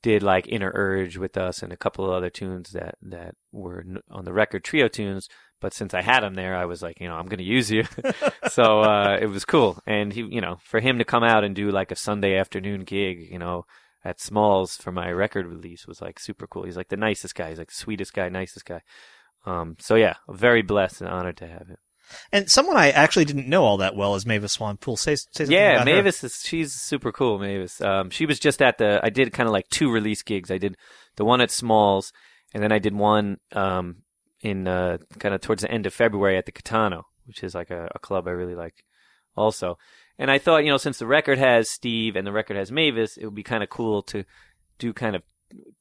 [0.04, 3.86] did like Inner Urge with us and a couple of other tunes that that were
[4.12, 5.30] on the record trio tunes.
[5.66, 7.72] But since I had him there, I was like, you know, I'm going to use
[7.72, 7.86] you.
[8.52, 9.80] so uh, it was cool.
[9.88, 12.84] And he, you know, for him to come out and do like a Sunday afternoon
[12.84, 13.66] gig, you know,
[14.04, 16.66] at Smalls for my record release was like super cool.
[16.66, 17.50] He's like the nicest guy.
[17.50, 18.84] He's like the sweetest guy, nicest guy.
[19.48, 21.78] Um, so yeah, very blessed and honored to have him.
[22.32, 24.98] And someone I actually didn't know all that well is Mavis Swan Poole.
[24.98, 25.96] Say, say something Yeah, about her.
[25.96, 27.40] Mavis is she's super cool.
[27.40, 29.00] Mavis, um, she was just at the.
[29.02, 30.52] I did kind of like two release gigs.
[30.52, 30.78] I did
[31.16, 32.14] the one at Smalls,
[32.54, 34.04] and then I did one um,
[34.42, 37.72] in uh, kind of towards the end of February at the Kitano, which is like
[37.72, 38.84] a, a club I really like,
[39.36, 39.78] also.
[40.18, 43.18] And I thought, you know, since the record has Steve and the record has Mavis,
[43.18, 44.24] it would be kind of cool to
[44.80, 45.24] do kind of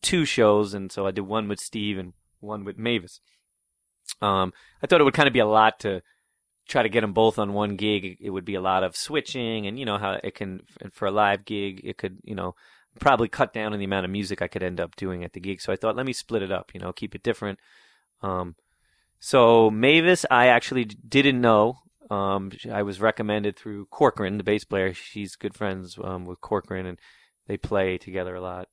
[0.03, 3.21] two shows, and so I did one with Steve and one with Mavis.
[4.21, 4.53] Um,
[4.83, 6.03] I thought it would kind of be a lot to
[6.69, 8.19] try to get them both on one gig.
[8.21, 10.61] It would be a lot of switching, and you know how it can
[10.93, 12.55] for a live gig, it could you know
[13.01, 15.41] probably cut down on the amount of music I could end up doing at the
[15.41, 15.61] gig.
[15.61, 17.59] So I thought, let me split it up, you know, keep it different.
[18.23, 18.57] Um,
[19.19, 21.79] so Mavis, I actually didn't know.
[22.11, 24.93] Um, I was recommended through Corcoran, the bass player.
[24.93, 26.99] She's good friends um, with Corcoran, and
[27.47, 28.69] they play together a lot.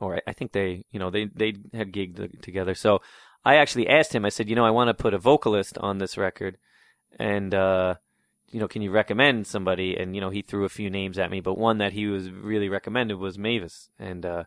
[0.00, 2.74] Or I, think they, you know, they they had gigged together.
[2.74, 3.00] So
[3.44, 4.24] I actually asked him.
[4.24, 6.58] I said, you know, I want to put a vocalist on this record,
[7.18, 7.94] and uh,
[8.50, 9.96] you know, can you recommend somebody?
[9.96, 12.30] And you know, he threw a few names at me, but one that he was
[12.30, 14.44] really recommended was Mavis, and uh,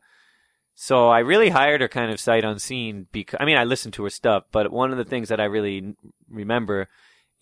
[0.82, 4.06] so I really hired her kind of sight unseen because I mean I listened to
[4.06, 5.94] her stuff, but one of the things that I really
[6.30, 6.88] remember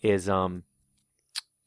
[0.02, 0.64] is um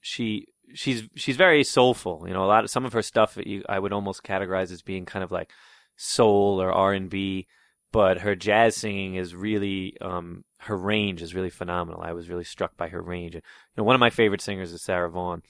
[0.01, 2.26] she she's she's very soulful.
[2.28, 4.82] You know, a lot of some of her stuff you, I would almost categorize as
[4.82, 5.49] being kind of like
[5.95, 7.47] soul or R and B,
[7.93, 12.01] but her jazz singing is really um her range is really phenomenal.
[12.01, 13.36] I was really struck by her range.
[13.36, 13.41] You
[13.78, 15.41] know, one of my favorite singers is Sarah Vaughan,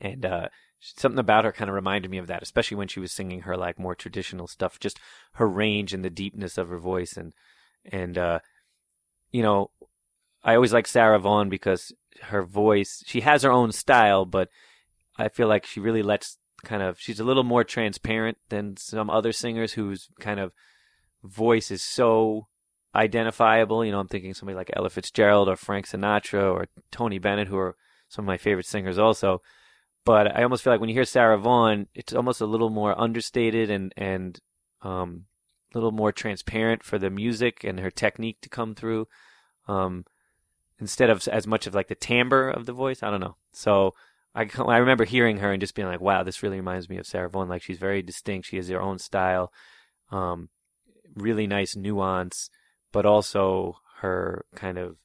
[0.00, 0.48] and uh,
[0.96, 3.56] something about her kind of reminded me of that, especially when she was singing her
[3.56, 4.78] like more traditional stuff.
[4.78, 5.00] Just
[5.34, 7.32] her range and the deepness of her voice, and
[7.84, 8.40] and uh,
[9.30, 9.70] you know,
[10.42, 13.02] I always like Sarah Vaughan because her voice.
[13.06, 14.48] She has her own style, but
[15.16, 17.00] I feel like she really lets kind of.
[17.00, 20.52] She's a little more transparent than some other singers whose kind of
[21.22, 22.48] voice is so
[22.94, 23.84] identifiable.
[23.84, 27.58] You know, I'm thinking somebody like Ella Fitzgerald or Frank Sinatra or Tony Bennett, who
[27.58, 27.76] are
[28.08, 29.40] some of my favorite singers also.
[30.04, 32.98] But I almost feel like when you hear Sarah Vaughan, it's almost a little more
[32.98, 34.38] understated and and
[34.82, 35.24] um,
[35.74, 39.08] a little more transparent for the music and her technique to come through,
[39.66, 40.04] um,
[40.78, 43.02] instead of as much of like the timbre of the voice.
[43.02, 43.36] I don't know.
[43.52, 43.94] So
[44.34, 47.06] I I remember hearing her and just being like, wow, this really reminds me of
[47.06, 47.48] Sarah Vaughan.
[47.48, 48.48] Like she's very distinct.
[48.48, 49.52] She has her own style,
[50.10, 50.50] um,
[51.14, 52.50] really nice nuance,
[52.92, 54.96] but also her kind of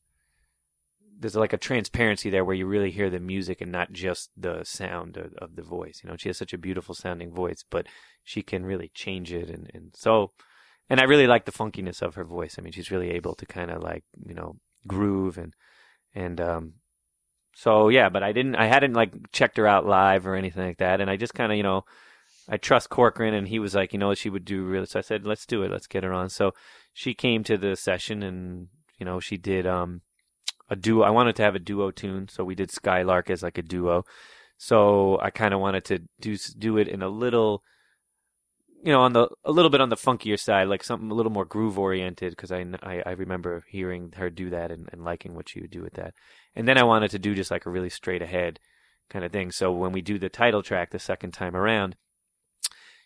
[1.19, 4.63] there's like a transparency there where you really hear the music and not just the
[4.63, 5.99] sound of, of, the voice.
[6.01, 7.87] You know, she has such a beautiful sounding voice, but
[8.23, 9.49] she can really change it.
[9.49, 10.31] And, and so,
[10.89, 12.55] and I really like the funkiness of her voice.
[12.57, 14.55] I mean, she's really able to kind of like, you know,
[14.87, 15.53] groove and,
[16.15, 16.73] and, um,
[17.53, 20.77] so yeah, but I didn't, I hadn't like checked her out live or anything like
[20.77, 21.01] that.
[21.01, 21.83] And I just kind of, you know,
[22.47, 25.01] I trust Corcoran and he was like, you know, she would do really, so I
[25.01, 25.71] said, let's do it.
[25.71, 26.29] Let's get her on.
[26.29, 26.53] So
[26.93, 30.01] she came to the session and, you know, she did, um,
[30.69, 31.03] a duo.
[31.03, 34.03] I wanted to have a duo tune, so we did Skylark as like a duo.
[34.57, 37.63] So I kind of wanted to do do it in a little,
[38.83, 41.31] you know, on the a little bit on the funkier side, like something a little
[41.31, 45.33] more groove oriented, because I, I, I remember hearing her do that and, and liking
[45.33, 46.13] what she would do with that.
[46.55, 48.59] And then I wanted to do just like a really straight ahead
[49.09, 49.51] kind of thing.
[49.51, 51.95] So when we do the title track the second time around,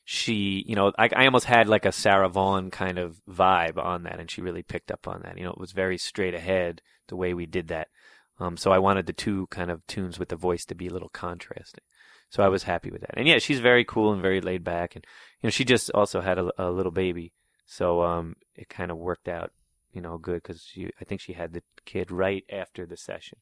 [0.06, 4.04] she, you know, I, I almost had like a Sarah Vaughan kind of vibe on
[4.04, 5.38] that, and she really picked up on that.
[5.38, 7.88] You know, it was very straight ahead the way we did that.
[8.40, 10.94] Um, so I wanted the two kind of tunes with the voice to be a
[10.94, 11.84] little contrasting.
[12.30, 13.16] So I was happy with that.
[13.16, 15.06] And yeah, she's very cool and very laid back, and
[15.42, 17.32] you know, she just also had a, a little baby,
[17.66, 19.52] so um, it kind of worked out,
[19.94, 20.68] you know, good because
[21.00, 23.38] I think she had the kid right after the session,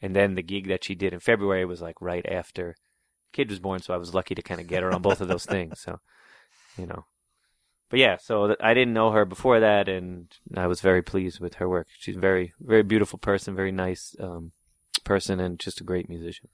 [0.00, 2.76] and then the gig that she did in February was like right after
[3.34, 5.28] kid was born, so I was lucky to kind of get her on both of
[5.28, 5.80] those things.
[5.80, 6.00] So,
[6.78, 7.04] you know,
[7.90, 10.26] but yeah, so I didn't know her before that, and
[10.56, 11.88] I was very pleased with her work.
[11.98, 14.52] She's a very, very beautiful person, very nice um,
[15.04, 16.48] person, and just a great musician.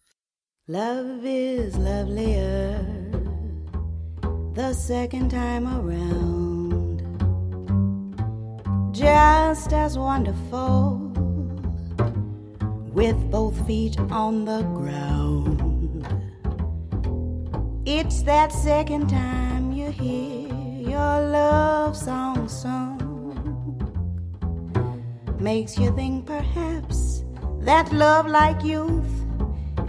[0.67, 2.85] Love is lovelier
[4.55, 7.01] the second time around,
[8.93, 10.99] just as wonderful
[12.93, 15.70] with both feet on the ground.
[17.87, 20.49] It's that second time you hear
[20.87, 23.01] your love song sung.
[25.41, 27.25] Makes you think perhaps
[27.61, 29.09] that love like youth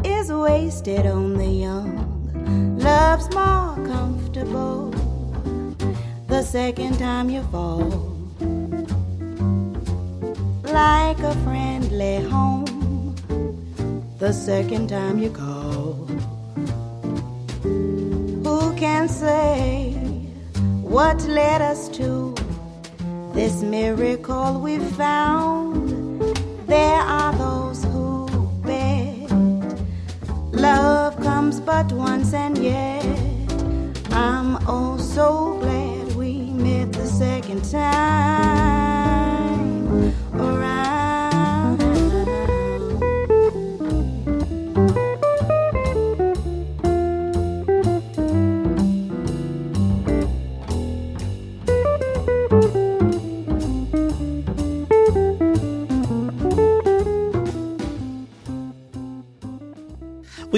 [0.05, 2.77] is wasted on the young.
[2.79, 4.91] Love's more comfortable
[6.27, 7.83] the second time you fall.
[10.63, 13.15] Like a friendly home,
[14.17, 15.60] the second time you call.
[18.81, 19.91] Can say
[20.81, 22.33] what led us to
[23.35, 25.87] this miracle we found?
[26.65, 28.25] There are those who
[28.65, 29.29] bet
[30.51, 33.05] love comes but once, and yet
[34.13, 38.40] I'm oh so glad we met the second time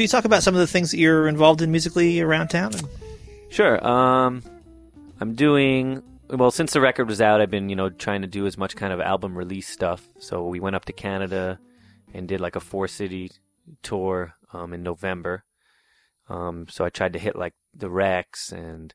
[0.04, 2.74] you talk about some of the things that you're involved in musically around town?
[3.50, 3.86] Sure.
[3.86, 4.44] Um,
[5.20, 7.42] I'm doing well since the record was out.
[7.42, 10.08] I've been you know trying to do as much kind of album release stuff.
[10.20, 11.60] So we went up to Canada
[12.14, 13.32] and did like a four city
[13.82, 15.44] tour um, in November.
[16.30, 18.94] Um, so I tried to hit like the Rex and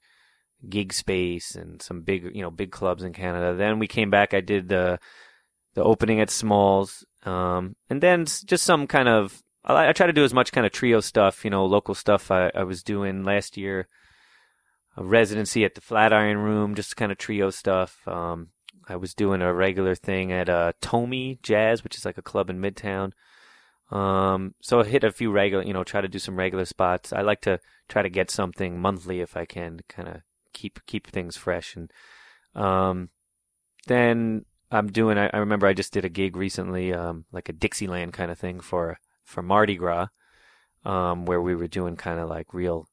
[0.68, 3.54] Gig Space and some big you know big clubs in Canada.
[3.54, 4.34] Then we came back.
[4.34, 4.98] I did the
[5.74, 10.12] the opening at Smalls, um, and then just some kind of I, I try to
[10.12, 12.30] do as much kind of trio stuff, you know, local stuff.
[12.30, 13.88] I, I was doing last year
[14.96, 18.06] a residency at the Flatiron Room, just kind of trio stuff.
[18.08, 18.48] Um,
[18.88, 22.50] I was doing a regular thing at uh, Tomi Jazz, which is like a club
[22.50, 23.12] in Midtown.
[23.90, 27.12] Um, so I hit a few regular, you know, try to do some regular spots.
[27.12, 31.06] I like to try to get something monthly if I can, kind of keep keep
[31.06, 31.76] things fresh.
[31.76, 31.92] And
[32.54, 33.10] um,
[33.86, 35.16] then I'm doing.
[35.16, 38.38] I, I remember I just did a gig recently, um, like a Dixieland kind of
[38.38, 38.98] thing for
[39.28, 40.08] for Mardi Gras,
[40.84, 42.88] um, where we were doing kind of like real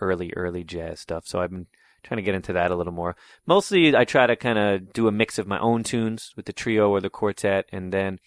[0.00, 1.26] early early jazz stuff.
[1.26, 1.66] So I've been
[2.02, 3.16] trying to get into that a little more.
[3.46, 6.52] Mostly, I try to kind of do a mix of my own tunes with the
[6.52, 8.18] trio or the quartet, and then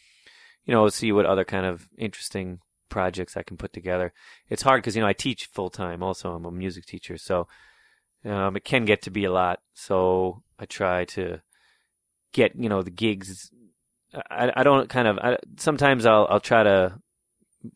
[0.65, 4.13] you know see what other kind of interesting projects I can put together.
[4.49, 6.01] It's hard because you know I teach full time.
[6.01, 7.47] Also, I'm a music teacher, so
[8.25, 9.59] um, it can get to be a lot.
[9.73, 11.41] So I try to
[12.33, 13.51] get you know the gigs.
[14.31, 16.99] I, I don't kind of I, sometimes I'll I'll try to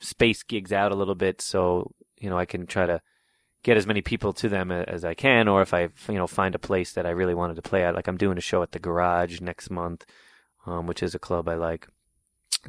[0.02, 3.02] space gigs out a little bit so you know I can try to
[3.64, 6.56] get as many people to them as I can, or if I you know find
[6.56, 7.96] a place that I really wanted to play at.
[7.96, 10.06] Like I'm doing a show at the Garage next month,
[10.66, 11.88] um, which is a club I like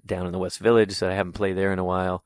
[0.05, 0.93] down in the West Village.
[0.93, 2.25] So I haven't played there in a while.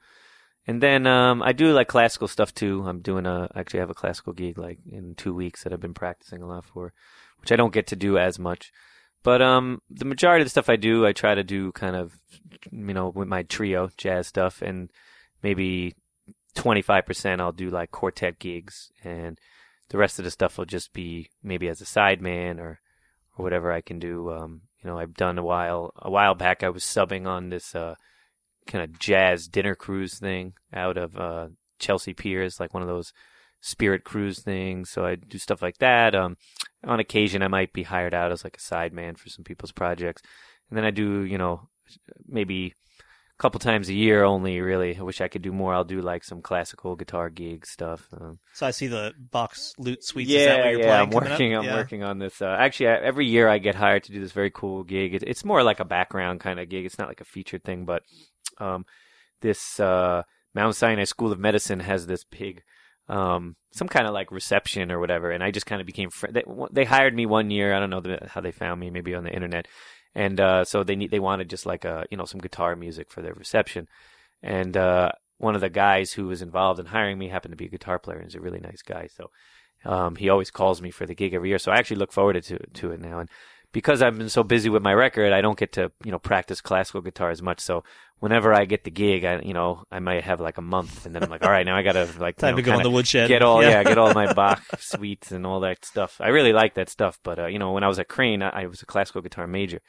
[0.66, 2.84] And then um, I do like classical stuff too.
[2.86, 5.94] I'm doing a actually have a classical gig like in two weeks that I've been
[5.94, 6.94] practicing a lot for,
[7.40, 8.72] which I don't get to do as much.
[9.24, 12.16] But um, the majority of the stuff I do, I try to do kind of,
[12.70, 14.90] you know, with my trio jazz stuff, and
[15.42, 15.94] maybe
[16.54, 19.40] 25% I'll do like quartet gigs, and
[19.88, 22.80] the rest of the stuff will just be maybe as a sideman or
[23.36, 24.30] or whatever I can do.
[24.30, 26.62] Um, you know, I've done a while a while back.
[26.62, 27.94] I was subbing on this uh,
[28.66, 31.48] kind of jazz dinner cruise thing out of uh,
[31.78, 33.14] Chelsea Piers, like one of those
[33.64, 34.90] spirit cruise things.
[34.90, 36.14] So I do stuff like that.
[36.14, 36.36] Um,
[36.84, 40.22] on occasion, I might be hired out as like a sideman for some people's projects,
[40.68, 41.68] and then I do, you know,
[42.28, 44.60] maybe a couple times a year only.
[44.60, 45.74] Really, I wish I could do more.
[45.74, 48.08] I'll do like some classical guitar gig stuff.
[48.12, 50.30] Um, So I see the Bach lute suites.
[50.30, 51.40] yeah, Is that what you're yeah, playing I'm coming up?
[51.40, 51.54] working.
[51.54, 51.74] I'm Yeah.
[51.74, 52.40] working on this.
[52.40, 55.14] Uh, actually, I, every year I get hired to do this very cool gig.
[55.14, 56.84] It, it's more like a background kind of gig.
[56.86, 58.02] It's not like a featured thing, but
[58.58, 58.86] um,
[59.40, 60.22] this uh,
[60.54, 62.62] Mount Sinai School of Medicine has this big,
[63.08, 66.10] um, some kind of like reception or whatever, and I just kind of became.
[66.10, 67.74] Fr- they, they hired me one year.
[67.74, 69.68] I don't know the, how they found me, maybe on the internet,
[70.14, 73.10] and uh, so they need they wanted just like a you know some guitar music
[73.10, 73.88] for their reception,
[74.42, 77.66] and uh, one of the guys who was involved in hiring me happened to be
[77.66, 79.08] a guitar player and he's a really nice guy.
[79.14, 79.30] So
[79.84, 81.58] um, he always calls me for the gig every year.
[81.58, 83.20] So I actually look forward to to it now.
[83.20, 83.28] And
[83.74, 86.62] because I've been so busy with my record, I don't get to you know practice
[86.62, 87.60] classical guitar as much.
[87.60, 87.82] So
[88.20, 91.14] whenever I get the gig, I you know I might have like a month, and
[91.14, 92.82] then I'm like, all right, now I gotta like Time you know, to go in
[92.84, 93.28] the woodshed.
[93.28, 93.70] Get all Yeah.
[93.70, 96.20] yeah, get all my Bach suites and all that stuff.
[96.20, 97.18] I really like that stuff.
[97.22, 99.46] But uh, you know, when I was at Crane, I, I was a classical guitar
[99.48, 99.80] major,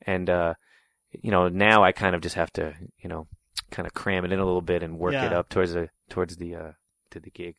[0.00, 0.54] and uh,
[1.12, 3.28] you know now I kind of just have to you know
[3.70, 6.36] kind of cram it in a little bit and work it up towards the towards
[6.38, 6.72] the uh
[7.10, 7.56] to the gig.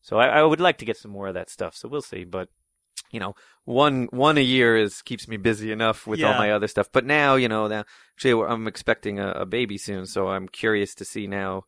[0.00, 1.76] So I, I would like to get some more of that stuff.
[1.76, 2.24] So we'll see.
[2.24, 2.48] But
[3.12, 3.34] you know,
[3.64, 6.88] one one a year is keeps me busy enough with all my other stuff.
[6.90, 7.84] But now you know now
[8.16, 11.64] actually I'm expecting a, a baby soon, so I'm curious to see now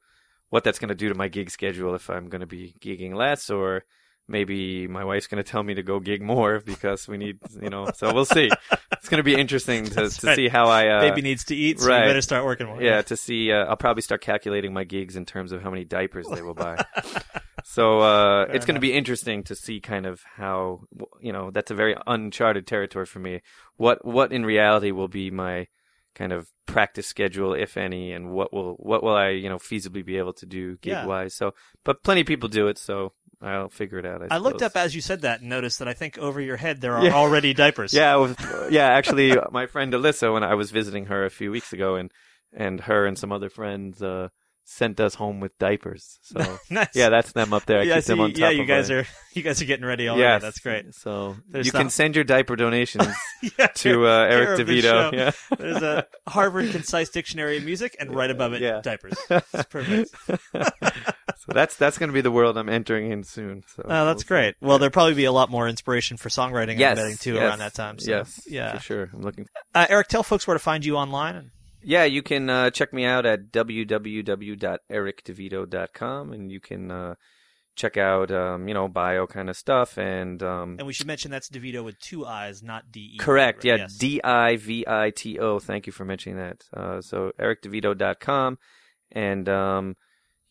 [0.50, 3.14] what that's going to do to my gig schedule if I'm going to be gigging
[3.14, 3.84] less or
[4.28, 7.68] maybe my wife's going to tell me to go gig more because we need you
[7.70, 8.48] know so we'll see
[8.92, 10.36] it's going to be interesting to, to right.
[10.36, 12.02] see how i uh, Baby needs to eat, so right.
[12.04, 12.82] you better start working more.
[12.82, 15.84] yeah to see uh, i'll probably start calculating my gigs in terms of how many
[15.84, 16.82] diapers they will buy
[17.64, 20.82] So uh, it's going to be interesting to see kind of how
[21.20, 23.40] you know that's a very uncharted territory for me.
[23.76, 25.68] What what in reality will be my
[26.14, 30.04] kind of practice schedule, if any, and what will what will I you know feasibly
[30.04, 31.06] be able to do gig Yeah.
[31.06, 31.34] wise.
[31.34, 31.54] So,
[31.84, 34.22] but plenty of people do it, so I'll figure it out.
[34.22, 36.56] I, I looked up as you said that and noticed that I think over your
[36.56, 37.12] head there are Yeah.
[37.14, 37.92] already diapers.
[37.92, 38.36] Yeah, was,
[38.70, 38.86] yeah.
[38.88, 42.10] Actually, my friend Alyssa, when I was visiting her a few weeks ago, and
[42.52, 44.28] and her and some other friends uh,
[44.64, 46.18] sent us home with diapers.
[46.22, 46.88] So nice.
[46.94, 47.80] yeah, that's them up there.
[47.80, 49.84] I yeah, keep them on top yeah, you guys my- are you guys are getting
[49.84, 50.22] ready already.
[50.22, 50.94] Yes, That's great.
[50.94, 53.06] So There's you can send your diaper donations
[53.58, 55.12] Yeah, to uh, Eric DiVito.
[55.12, 55.30] Yeah.
[55.58, 58.80] There's a Harvard Concise Dictionary of Music, and right above it, Yeah.
[58.82, 59.14] diapers.
[59.30, 60.14] It's perfect.
[60.52, 63.64] so that's that's going to be the world I'm entering in soon.
[63.74, 64.26] So Oh, that's we'll see.
[64.28, 64.54] great.
[64.60, 67.42] Well, there'll probably be a lot more inspiration for songwriting Yes, and betting too yes,
[67.42, 67.98] around that time.
[67.98, 68.72] So, yes, yeah.
[68.76, 69.10] for sure.
[69.12, 69.46] I'm looking.
[69.74, 71.50] Uh, Eric, tell folks where to find you online.
[71.84, 77.14] Yeah, you can uh, check me out at www.ericdivito.com, and you can uh,
[77.76, 81.30] check out um, you know bio kind of stuff and um, And we should mention
[81.30, 83.18] that's DiVito with two I's, not D E.
[83.18, 83.64] Correct.
[83.64, 83.76] Yeah.
[83.76, 83.96] Yes.
[83.96, 85.58] D I V I T O.
[85.58, 86.64] Thank you for mentioning that.
[86.74, 88.58] Uh, so ericdivito.com
[89.12, 89.96] and um,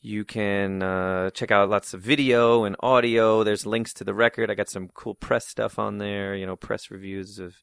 [0.01, 3.43] you can uh, check out lots of video and audio.
[3.43, 4.51] There's links to the record.
[4.51, 6.35] I got some cool press stuff on there.
[6.35, 7.55] You know, press reviews of.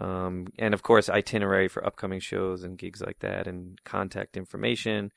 [0.00, 5.12] Um, and of course, itinerary for upcoming shows and gigs like that, and contact information.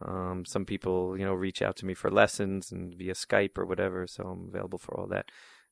[0.00, 3.64] Um, some people, you know, reach out to me for lessons and via Skype or
[3.64, 5.30] whatever, so I'm available for all that.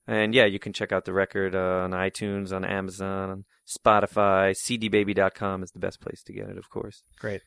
[0.09, 4.55] And yeah, you can check out the record uh, on iTunes, on Amazon, on Spotify.
[4.55, 7.03] CDBaby.com is the best place to get it, of course.
[7.19, 7.43] Great.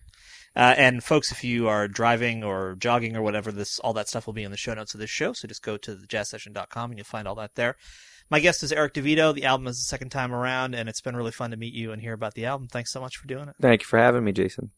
[0.55, 4.26] Uh, and folks, if you are driving or jogging or whatever, this all that stuff
[4.26, 5.32] will be in the show notes of this show.
[5.32, 7.78] So just go to thejazzsession.com and you'll find all that there.
[8.32, 9.34] My guest is Eric DiVito.
[9.34, 11.92] The album is the second time around, and it's been really fun to meet you
[11.92, 12.68] and hear about the album.
[12.68, 13.56] Thanks so much for doing it.
[13.60, 14.70] Thank you for having me, Jason.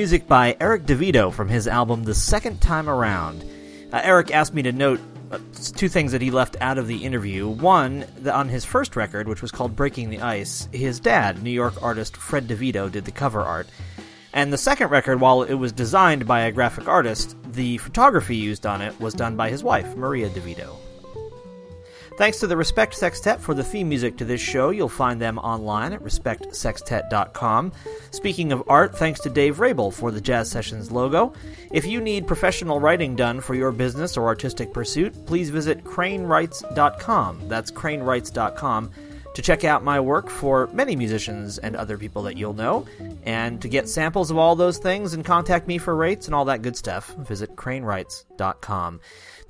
[0.00, 3.44] Music by Eric DiVito from his album The Second Time Around.
[3.92, 4.98] Uh, Eric asked me to note
[5.30, 5.38] uh,
[5.76, 7.46] two things that he left out of the interview.
[7.46, 11.50] One, that on his first record, which was called Breaking the Ice, his dad, New
[11.50, 13.68] York artist Fred DiVito, did the cover art.
[14.32, 18.64] And the second record, while it was designed by a graphic artist, the photography used
[18.64, 20.76] on it was done by his wife, Maria DiVito.
[22.20, 24.68] Thanks to the Respect Sextet for the theme music to this show.
[24.68, 27.72] You'll find them online at respectsextet.com.
[28.10, 31.32] Speaking of art, thanks to Dave Rabel for the Jazz Sessions logo.
[31.72, 37.48] If you need professional writing done for your business or artistic pursuit, please visit cranewrites.com.
[37.48, 38.90] That's cranewrites.com
[39.32, 42.86] to check out my work for many musicians and other people that you'll know.
[43.24, 46.44] And to get samples of all those things and contact me for rates and all
[46.46, 49.00] that good stuff, visit cranewrites.com.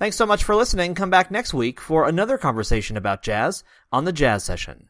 [0.00, 0.94] Thanks so much for listening.
[0.94, 4.89] Come back next week for another conversation about jazz on the Jazz Session.